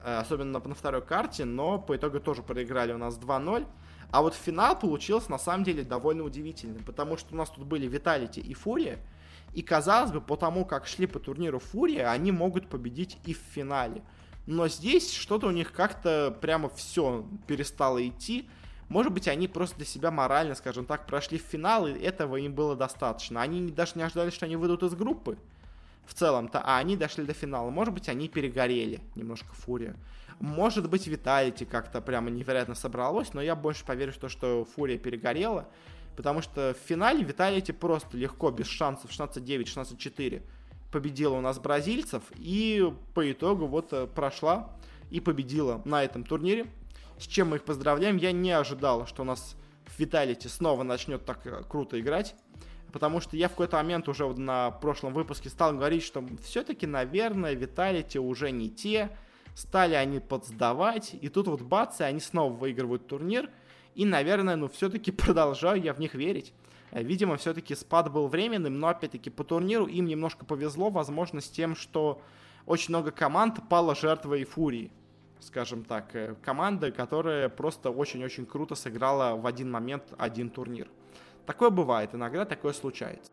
э, 0.02 0.18
особенно 0.18 0.58
на 0.58 0.74
второй 0.74 1.02
карте, 1.02 1.44
но 1.44 1.78
по 1.78 1.96
итогу 1.96 2.20
тоже 2.20 2.42
проиграли 2.42 2.92
у 2.92 2.98
нас 2.98 3.16
2-0. 3.16 3.66
А 4.10 4.22
вот 4.22 4.34
финал 4.34 4.76
получился 4.76 5.30
на 5.30 5.38
самом 5.38 5.62
деле 5.62 5.84
довольно 5.84 6.24
удивительным, 6.24 6.82
потому 6.82 7.16
что 7.16 7.32
у 7.32 7.36
нас 7.36 7.48
тут 7.48 7.64
были 7.64 7.86
Виталити 7.86 8.40
и 8.40 8.54
Фурия, 8.54 8.98
и 9.54 9.62
казалось 9.62 10.12
бы, 10.12 10.20
по 10.20 10.36
тому, 10.36 10.64
как 10.64 10.86
шли 10.86 11.06
по 11.06 11.18
турниру 11.18 11.58
Фурия, 11.58 12.10
они 12.10 12.32
могут 12.32 12.68
победить 12.68 13.18
и 13.24 13.34
в 13.34 13.40
финале. 13.52 14.02
Но 14.46 14.68
здесь 14.68 15.12
что-то 15.12 15.48
у 15.48 15.50
них 15.50 15.72
как-то 15.72 16.36
прямо 16.40 16.68
все 16.70 17.24
перестало 17.46 18.06
идти. 18.06 18.48
Может 18.88 19.12
быть, 19.12 19.28
они 19.28 19.46
просто 19.46 19.76
для 19.76 19.86
себя 19.86 20.10
морально, 20.10 20.54
скажем 20.54 20.84
так, 20.84 21.06
прошли 21.06 21.38
в 21.38 21.42
финал, 21.42 21.86
и 21.86 21.92
этого 21.92 22.36
им 22.36 22.54
было 22.54 22.74
достаточно. 22.74 23.42
Они 23.42 23.70
даже 23.70 23.92
не 23.94 24.02
ожидали, 24.02 24.30
что 24.30 24.46
они 24.46 24.56
выйдут 24.56 24.82
из 24.82 24.94
группы 24.94 25.38
в 26.06 26.14
целом-то, 26.14 26.60
а 26.64 26.78
они 26.78 26.96
дошли 26.96 27.24
до 27.24 27.32
финала. 27.32 27.70
Может 27.70 27.94
быть, 27.94 28.08
они 28.08 28.28
перегорели 28.28 29.00
немножко 29.14 29.52
Фурия. 29.52 29.94
Может 30.40 30.88
быть, 30.88 31.06
Виталити 31.06 31.64
как-то 31.64 32.00
прямо 32.00 32.30
невероятно 32.30 32.74
собралось, 32.74 33.34
но 33.34 33.42
я 33.42 33.54
больше 33.54 33.84
поверю 33.84 34.12
в 34.12 34.16
то, 34.16 34.28
что 34.28 34.66
Фурия 34.74 34.98
перегорела, 34.98 35.68
потому 36.20 36.42
что 36.42 36.74
в 36.74 36.86
финале 36.86 37.24
Виталити 37.24 37.72
просто 37.72 38.18
легко, 38.18 38.50
без 38.50 38.66
шансов, 38.66 39.10
16-9, 39.10 39.64
16-4 39.64 40.42
победила 40.92 41.38
у 41.38 41.40
нас 41.40 41.58
бразильцев, 41.58 42.22
и 42.36 42.92
по 43.14 43.32
итогу 43.32 43.66
вот 43.66 43.94
э, 43.94 44.06
прошла 44.06 44.70
и 45.08 45.18
победила 45.18 45.80
на 45.86 46.04
этом 46.04 46.24
турнире, 46.24 46.66
с 47.18 47.26
чем 47.26 47.48
мы 47.48 47.56
их 47.56 47.64
поздравляем. 47.64 48.18
Я 48.18 48.32
не 48.32 48.50
ожидал, 48.50 49.06
что 49.06 49.22
у 49.22 49.24
нас 49.24 49.56
Виталити 49.96 50.46
снова 50.48 50.82
начнет 50.82 51.24
так 51.24 51.46
э, 51.46 51.62
круто 51.66 51.98
играть, 51.98 52.34
потому 52.92 53.22
что 53.22 53.38
я 53.38 53.48
в 53.48 53.52
какой-то 53.52 53.78
момент 53.78 54.06
уже 54.06 54.28
на 54.28 54.72
прошлом 54.72 55.14
выпуске 55.14 55.48
стал 55.48 55.72
говорить, 55.72 56.02
что 56.02 56.22
все-таки, 56.42 56.86
наверное, 56.86 57.54
Виталити 57.54 58.18
уже 58.18 58.50
не 58.50 58.68
те, 58.68 59.08
стали 59.54 59.94
они 59.94 60.20
подсдавать, 60.20 61.14
и 61.18 61.30
тут 61.30 61.48
вот 61.48 61.62
бац, 61.62 62.00
и 62.00 62.04
они 62.04 62.20
снова 62.20 62.52
выигрывают 62.52 63.06
турнир, 63.06 63.48
и, 63.94 64.04
наверное, 64.04 64.56
ну, 64.56 64.68
все-таки 64.68 65.10
продолжаю 65.12 65.82
я 65.82 65.92
в 65.92 65.98
них 65.98 66.14
верить. 66.14 66.52
Э, 66.90 67.02
видимо, 67.02 67.36
все-таки 67.36 67.74
спад 67.74 68.12
был 68.12 68.28
временным, 68.28 68.78
но, 68.78 68.88
опять-таки, 68.88 69.30
по 69.30 69.44
турниру 69.44 69.86
им 69.86 70.06
немножко 70.06 70.44
повезло, 70.44 70.90
возможно, 70.90 71.40
с 71.40 71.48
тем, 71.48 71.76
что 71.76 72.20
очень 72.66 72.90
много 72.90 73.10
команд 73.10 73.58
пало 73.68 73.94
жертвой 73.94 74.44
Фурии, 74.44 74.90
скажем 75.40 75.84
так. 75.84 76.14
Э, 76.14 76.34
команда, 76.42 76.92
которая 76.92 77.48
просто 77.48 77.90
очень-очень 77.90 78.46
круто 78.46 78.74
сыграла 78.74 79.36
в 79.36 79.46
один 79.46 79.70
момент 79.70 80.04
один 80.18 80.50
турнир. 80.50 80.88
Такое 81.46 81.70
бывает, 81.70 82.14
иногда 82.14 82.44
такое 82.44 82.72
случается. 82.72 83.30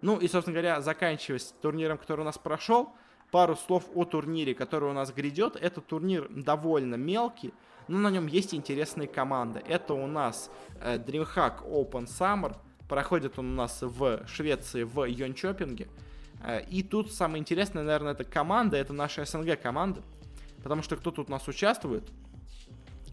Ну 0.00 0.18
и, 0.18 0.28
собственно 0.28 0.54
говоря, 0.54 0.80
заканчивая 0.80 1.40
турниром, 1.60 1.98
который 1.98 2.22
у 2.22 2.24
нас 2.24 2.38
прошел, 2.38 2.94
пару 3.30 3.56
слов 3.56 3.84
о 3.94 4.04
турнире, 4.04 4.54
который 4.54 4.90
у 4.90 4.92
нас 4.92 5.12
грядет. 5.12 5.56
Этот 5.56 5.86
турнир 5.86 6.28
довольно 6.30 6.94
мелкий, 6.94 7.52
но 7.90 7.98
на 7.98 8.10
нем 8.10 8.28
есть 8.28 8.54
интересные 8.54 9.08
команды. 9.08 9.60
Это 9.66 9.94
у 9.94 10.06
нас 10.06 10.48
э, 10.80 10.96
DreamHack 10.96 11.64
Open 11.68 12.06
Summer. 12.06 12.56
Проходит 12.88 13.36
он 13.38 13.52
у 13.52 13.54
нас 13.56 13.82
в 13.82 14.24
Швеции, 14.28 14.84
в 14.84 15.04
Йончопинге. 15.04 15.88
Э, 16.44 16.62
и 16.68 16.84
тут 16.84 17.12
самое 17.12 17.40
интересное, 17.40 17.82
наверное, 17.82 18.12
это 18.12 18.22
команда, 18.22 18.76
это 18.76 18.92
наша 18.92 19.24
СНГ 19.24 19.60
команда. 19.60 20.02
Потому 20.62 20.82
что 20.82 20.96
кто 20.96 21.10
тут 21.10 21.28
у 21.28 21.32
нас 21.32 21.48
участвует? 21.48 22.08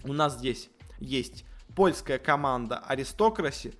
У 0.03 0.13
нас 0.13 0.37
здесь 0.37 0.69
есть 0.99 1.43
польская 1.75 2.19
команда 2.19 2.77
Аристокраси, 2.77 3.73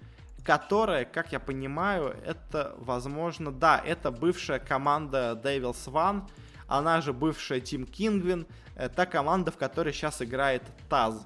которая, 0.43 1.05
как 1.05 1.31
я 1.31 1.39
понимаю, 1.39 2.15
это, 2.25 2.73
возможно, 2.79 3.51
да, 3.51 3.77
это 3.77 4.09
бывшая 4.09 4.57
команда 4.57 5.39
Devils 5.43 5.85
One, 5.85 6.27
она 6.67 7.01
же 7.01 7.13
бывшая 7.13 7.59
Team 7.59 7.89
Kingwin, 7.89 8.45
э, 8.75 8.89
та 8.89 9.05
команда, 9.05 9.51
в 9.51 9.57
которой 9.57 9.93
сейчас 9.93 10.21
играет 10.21 10.63
ТАЗ. 10.89 11.25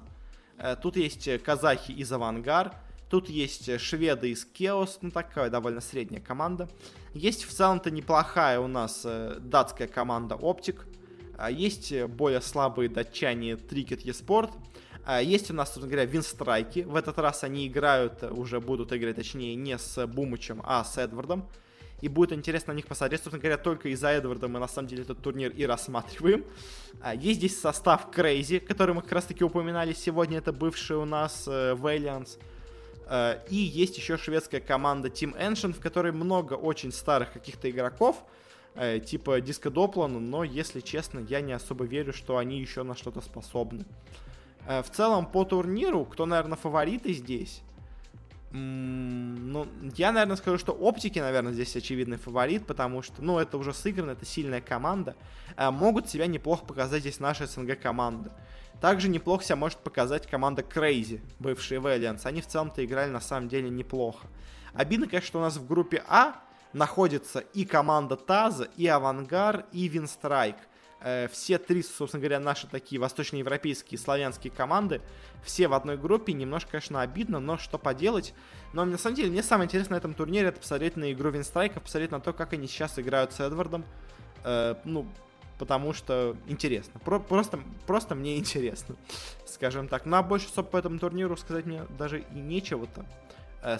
Э, 0.58 0.76
тут 0.80 0.96
есть 0.96 1.42
казахи 1.42 1.92
из 1.92 2.12
Авангар, 2.12 2.74
тут 3.10 3.28
есть 3.28 3.80
шведы 3.80 4.30
из 4.30 4.44
Кеос, 4.44 4.98
ну 5.02 5.10
такая 5.10 5.50
довольно 5.50 5.80
средняя 5.80 6.20
команда. 6.20 6.68
Есть 7.14 7.44
в 7.44 7.52
целом-то 7.52 7.90
неплохая 7.90 8.60
у 8.60 8.68
нас 8.68 9.02
э, 9.04 9.38
датская 9.40 9.88
команда 9.88 10.36
Оптик, 10.36 10.86
есть 11.50 11.92
более 12.04 12.40
слабые 12.40 12.88
датчане 12.88 13.56
Трикет 13.56 14.02
Еспорт, 14.02 14.52
а, 15.04 15.20
есть 15.20 15.50
у 15.50 15.54
нас, 15.54 15.68
собственно 15.68 15.88
говоря, 15.88 16.04
винстрайки. 16.04 16.80
В 16.80 16.94
этот 16.94 17.18
раз 17.18 17.42
они 17.42 17.66
играют, 17.66 18.22
уже 18.22 18.60
будут 18.60 18.92
играть, 18.92 19.16
точнее, 19.16 19.54
не 19.56 19.76
с 19.76 20.06
Бумычем, 20.06 20.62
а 20.64 20.84
с 20.84 20.96
Эдвардом. 20.96 21.48
И 22.02 22.08
будет 22.08 22.32
интересно 22.32 22.72
на 22.72 22.76
них 22.76 22.86
посмотреть. 22.86 23.20
Собственно 23.22 23.40
говоря, 23.40 23.56
только 23.56 23.88
из-за 23.88 24.08
Эдварда 24.08 24.48
мы 24.48 24.58
на 24.58 24.68
самом 24.68 24.88
деле 24.88 25.02
этот 25.02 25.22
турнир 25.22 25.50
и 25.50 25.64
рассматриваем. 25.64 26.44
А, 27.00 27.14
есть 27.14 27.38
здесь 27.38 27.58
состав 27.58 28.10
Крейзи, 28.10 28.58
который 28.58 28.94
мы 28.94 29.02
как 29.02 29.12
раз 29.12 29.24
таки 29.24 29.44
упоминали 29.44 29.94
сегодня. 29.94 30.38
Это 30.38 30.52
бывший 30.52 30.96
у 30.96 31.04
нас 31.04 31.44
э, 31.46 31.74
Valiance. 31.74 32.38
Э, 33.06 33.38
и 33.48 33.56
есть 33.56 33.96
еще 33.98 34.16
шведская 34.16 34.60
команда 34.60 35.08
Team 35.08 35.38
Ancient, 35.38 35.74
в 35.74 35.80
которой 35.80 36.12
много 36.12 36.54
очень 36.54 36.92
старых 36.92 37.32
каких-то 37.32 37.70
игроков, 37.70 38.24
э, 38.74 39.00
типа 39.00 39.40
Диска 39.40 39.70
Доплана, 39.70 40.18
но, 40.18 40.44
если 40.44 40.80
честно, 40.80 41.20
я 41.20 41.40
не 41.40 41.52
особо 41.52 41.84
верю, 41.84 42.12
что 42.12 42.36
они 42.36 42.58
еще 42.58 42.82
на 42.82 42.96
что-то 42.96 43.20
способны. 43.20 43.84
Э, 44.66 44.82
в 44.82 44.90
целом, 44.90 45.26
по 45.26 45.44
турниру, 45.44 46.04
кто, 46.04 46.26
наверное, 46.26 46.56
фавориты 46.56 47.12
здесь? 47.12 47.62
Ну, 48.54 49.66
я, 49.96 50.12
наверное, 50.12 50.36
скажу, 50.36 50.58
что 50.58 50.72
оптики, 50.72 51.18
наверное, 51.18 51.52
здесь 51.52 51.74
очевидный 51.74 52.18
фаворит, 52.18 52.66
потому 52.66 53.00
что, 53.00 53.22
ну, 53.22 53.38
это 53.38 53.56
уже 53.56 53.72
сыграно, 53.72 54.10
это 54.10 54.26
сильная 54.26 54.60
команда. 54.60 55.16
Э, 55.56 55.70
могут 55.70 56.10
себя 56.10 56.26
неплохо 56.26 56.66
показать 56.66 57.00
здесь 57.00 57.18
наши 57.18 57.46
СНГ 57.46 57.80
команды. 57.80 58.30
Также 58.82 59.08
неплохо 59.08 59.44
себя 59.44 59.56
может 59.56 59.78
показать 59.78 60.26
команда 60.26 60.62
Crazy, 60.62 61.20
бывшие 61.38 61.80
Valiance. 61.80 62.22
Они 62.24 62.42
в 62.42 62.46
целом-то 62.46 62.84
играли 62.84 63.10
на 63.10 63.20
самом 63.20 63.48
деле 63.48 63.70
неплохо. 63.70 64.26
Обидно, 64.74 65.06
конечно, 65.06 65.28
что 65.28 65.38
у 65.38 65.42
нас 65.42 65.56
в 65.56 65.66
группе 65.66 66.02
А 66.06 66.34
находится 66.74 67.40
и 67.40 67.64
команда 67.64 68.16
Таза, 68.16 68.64
и 68.76 68.86
Авангар, 68.86 69.66
и 69.72 69.88
Винстрайк. 69.88 70.56
Э, 71.04 71.28
все 71.28 71.58
три, 71.58 71.82
собственно 71.82 72.20
говоря, 72.20 72.38
наши 72.38 72.66
такие 72.66 73.00
восточноевропейские, 73.00 73.98
славянские 73.98 74.52
команды, 74.52 75.00
все 75.44 75.68
в 75.68 75.74
одной 75.74 75.96
группе, 75.96 76.32
немножко, 76.32 76.72
конечно, 76.72 77.00
обидно, 77.00 77.40
но 77.40 77.58
что 77.58 77.78
поделать. 77.78 78.34
Но 78.72 78.84
на 78.84 78.98
самом 78.98 79.16
деле, 79.16 79.30
мне 79.30 79.42
самое 79.42 79.66
интересное 79.66 79.96
на 79.96 79.98
этом 79.98 80.14
турнире 80.14 80.48
это 80.48 80.60
посмотреть 80.60 80.96
на 80.96 81.12
игру 81.12 81.30
Винстрайка, 81.30 81.80
посмотреть 81.80 82.12
на 82.12 82.20
то, 82.20 82.32
как 82.32 82.52
они 82.52 82.66
сейчас 82.66 82.98
играют 82.98 83.32
с 83.32 83.40
Эдвардом. 83.40 83.84
Э, 84.44 84.76
ну, 84.84 85.08
потому 85.58 85.92
что 85.92 86.36
интересно. 86.46 87.00
Про 87.00 87.18
просто, 87.18 87.58
просто 87.86 88.14
мне 88.14 88.36
интересно, 88.38 88.96
скажем 89.46 89.88
так. 89.88 90.06
Ну, 90.06 90.16
а 90.16 90.22
больше, 90.22 90.46
собственно, 90.46 90.68
по 90.68 90.76
этому 90.76 90.98
турниру 90.98 91.36
сказать 91.36 91.66
мне 91.66 91.82
даже 91.98 92.20
и 92.20 92.38
нечего-то. 92.38 93.04
Э, 93.62 93.78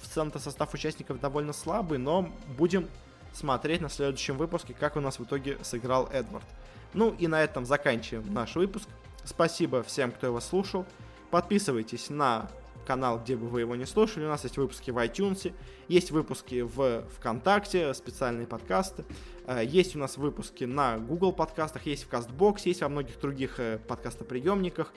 в 0.00 0.08
целом-то 0.08 0.38
состав 0.38 0.74
участников 0.74 1.20
довольно 1.20 1.52
слабый, 1.52 1.98
но 1.98 2.28
будем 2.56 2.88
смотреть 3.32 3.80
на 3.80 3.88
следующем 3.88 4.36
выпуске, 4.36 4.74
как 4.78 4.96
у 4.96 5.00
нас 5.00 5.18
в 5.18 5.24
итоге 5.24 5.58
сыграл 5.62 6.08
Эдвард. 6.12 6.46
Ну 6.94 7.14
и 7.18 7.26
на 7.26 7.42
этом 7.42 7.64
заканчиваем 7.64 8.32
наш 8.32 8.54
выпуск. 8.54 8.88
Спасибо 9.24 9.82
всем, 9.82 10.12
кто 10.12 10.26
его 10.26 10.40
слушал. 10.40 10.84
Подписывайтесь 11.30 12.10
на 12.10 12.50
канал, 12.86 13.18
где 13.18 13.36
бы 13.36 13.46
вы 13.46 13.60
его 13.60 13.76
не 13.76 13.86
слушали. 13.86 14.24
У 14.24 14.28
нас 14.28 14.44
есть 14.44 14.56
выпуски 14.56 14.90
в 14.90 14.98
iTunes, 14.98 15.54
есть 15.88 16.10
выпуски 16.10 16.62
в 16.62 17.04
ВКонтакте, 17.16 17.94
специальные 17.94 18.46
подкасты. 18.46 19.04
Э, 19.46 19.64
есть 19.64 19.96
у 19.96 19.98
нас 19.98 20.16
выпуски 20.16 20.64
на 20.64 20.98
Google 20.98 21.32
подкастах, 21.32 21.86
есть 21.86 22.04
в 22.04 22.10
CastBox, 22.10 22.62
есть 22.64 22.82
во 22.82 22.88
многих 22.88 23.20
других 23.20 23.58
э, 23.60 23.78
подкастоприемниках. 23.86 24.92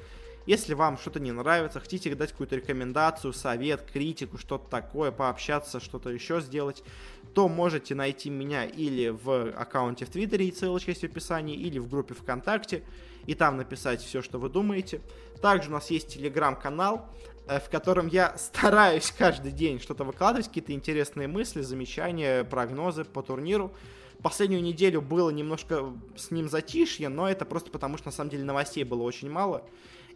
Если 0.45 0.75
вам 0.75 0.97
что-то 0.97 1.19
не 1.19 1.31
нравится, 1.31 1.79
хотите 1.79 2.13
дать 2.13 2.31
какую-то 2.31 2.55
рекомендацию, 2.55 3.33
совет, 3.33 3.81
критику, 3.91 4.37
что-то 4.37 4.69
такое, 4.69 5.11
пообщаться, 5.11 5.79
что-то 5.79 6.11
еще 6.11 6.39
сделать, 6.39 6.83
то 7.33 7.47
можете 7.47 7.95
найти 7.95 8.29
меня 8.29 8.65
или 8.65 9.09
в 9.09 9.51
аккаунте 9.51 10.05
в 10.05 10.09
Твиттере, 10.09 10.51
ссылочка 10.53 10.91
есть 10.91 11.01
в 11.01 11.05
описании, 11.05 11.55
или 11.55 11.79
в 11.79 11.89
группе 11.89 12.13
ВКонтакте, 12.13 12.83
и 13.25 13.33
там 13.33 13.57
написать 13.57 14.01
все, 14.01 14.21
что 14.21 14.37
вы 14.37 14.49
думаете. 14.49 15.01
Также 15.41 15.69
у 15.69 15.73
нас 15.73 15.89
есть 15.89 16.09
телеграм-канал, 16.13 17.09
э, 17.47 17.59
в 17.59 17.69
котором 17.69 18.07
я 18.07 18.37
стараюсь 18.37 19.11
каждый 19.17 19.51
день 19.51 19.79
что-то 19.79 20.03
выкладывать, 20.03 20.47
какие-то 20.47 20.73
интересные 20.73 21.27
мысли, 21.27 21.61
замечания, 21.61 22.43
прогнозы 22.43 23.03
по 23.03 23.23
турниру. 23.23 23.73
Последнюю 24.21 24.61
неделю 24.61 25.01
было 25.01 25.31
немножко 25.31 25.91
с 26.15 26.29
ним 26.29 26.49
затишье, 26.49 27.09
но 27.09 27.27
это 27.27 27.45
просто 27.45 27.71
потому, 27.71 27.97
что 27.97 28.07
на 28.07 28.11
самом 28.11 28.29
деле 28.29 28.43
новостей 28.43 28.83
было 28.83 29.01
очень 29.01 29.29
мало. 29.29 29.63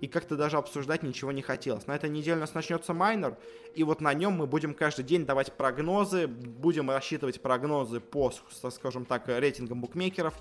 И 0.02 0.08
как-то 0.08 0.36
даже 0.36 0.58
обсуждать 0.58 1.04
ничего 1.04 1.32
не 1.32 1.42
хотелось. 1.42 1.88
На 1.88 1.96
этой 1.96 2.10
неделе 2.10 2.38
у 2.38 2.40
нас 2.40 2.54
начнется 2.54 2.94
майнер, 2.94 3.38
и 3.76 3.84
вот 3.84 4.02
на 4.02 4.14
нем 4.14 4.34
мы 4.34 4.48
будем 4.48 4.74
каждый 4.74 5.04
день 5.04 5.26
давать 5.26 5.54
прогнозы, 5.54 6.28
будем 6.28 6.90
рассчитывать 6.90 7.42
прогнозы 7.42 8.00
по, 8.00 8.32
скажем 8.70 9.06
так, 9.06 9.28
рейтингам 9.28 9.82
букмекеров, 9.82 10.34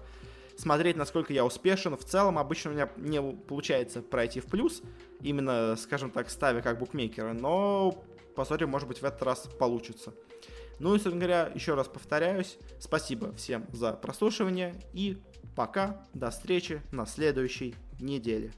смотреть, 0.56 0.96
насколько 0.96 1.32
я 1.32 1.44
успешен. 1.44 1.96
В 1.96 2.04
целом, 2.04 2.38
обычно 2.38 2.70
у 2.70 2.74
меня 2.74 2.88
не 2.96 3.20
получается 3.20 4.02
пройти 4.02 4.40
в 4.40 4.46
плюс, 4.46 4.82
именно, 5.20 5.76
скажем 5.76 6.10
так, 6.10 6.30
ставя 6.30 6.62
как 6.62 6.78
букмекера, 6.78 7.32
но 7.32 8.04
посмотрим, 8.34 8.70
может 8.70 8.88
быть, 8.88 9.00
в 9.00 9.04
этот 9.04 9.22
раз 9.22 9.48
получится. 9.58 10.14
Ну 10.78 10.94
и, 10.94 10.98
собственно 10.98 11.18
говоря, 11.18 11.52
еще 11.54 11.74
раз 11.74 11.88
повторяюсь, 11.88 12.56
спасибо 12.78 13.32
всем 13.32 13.66
за 13.72 13.94
прослушивание 13.94 14.80
и 14.92 15.20
пока, 15.56 16.06
до 16.14 16.30
встречи 16.30 16.80
на 16.92 17.04
следующей 17.04 17.74
неделе. 17.98 18.52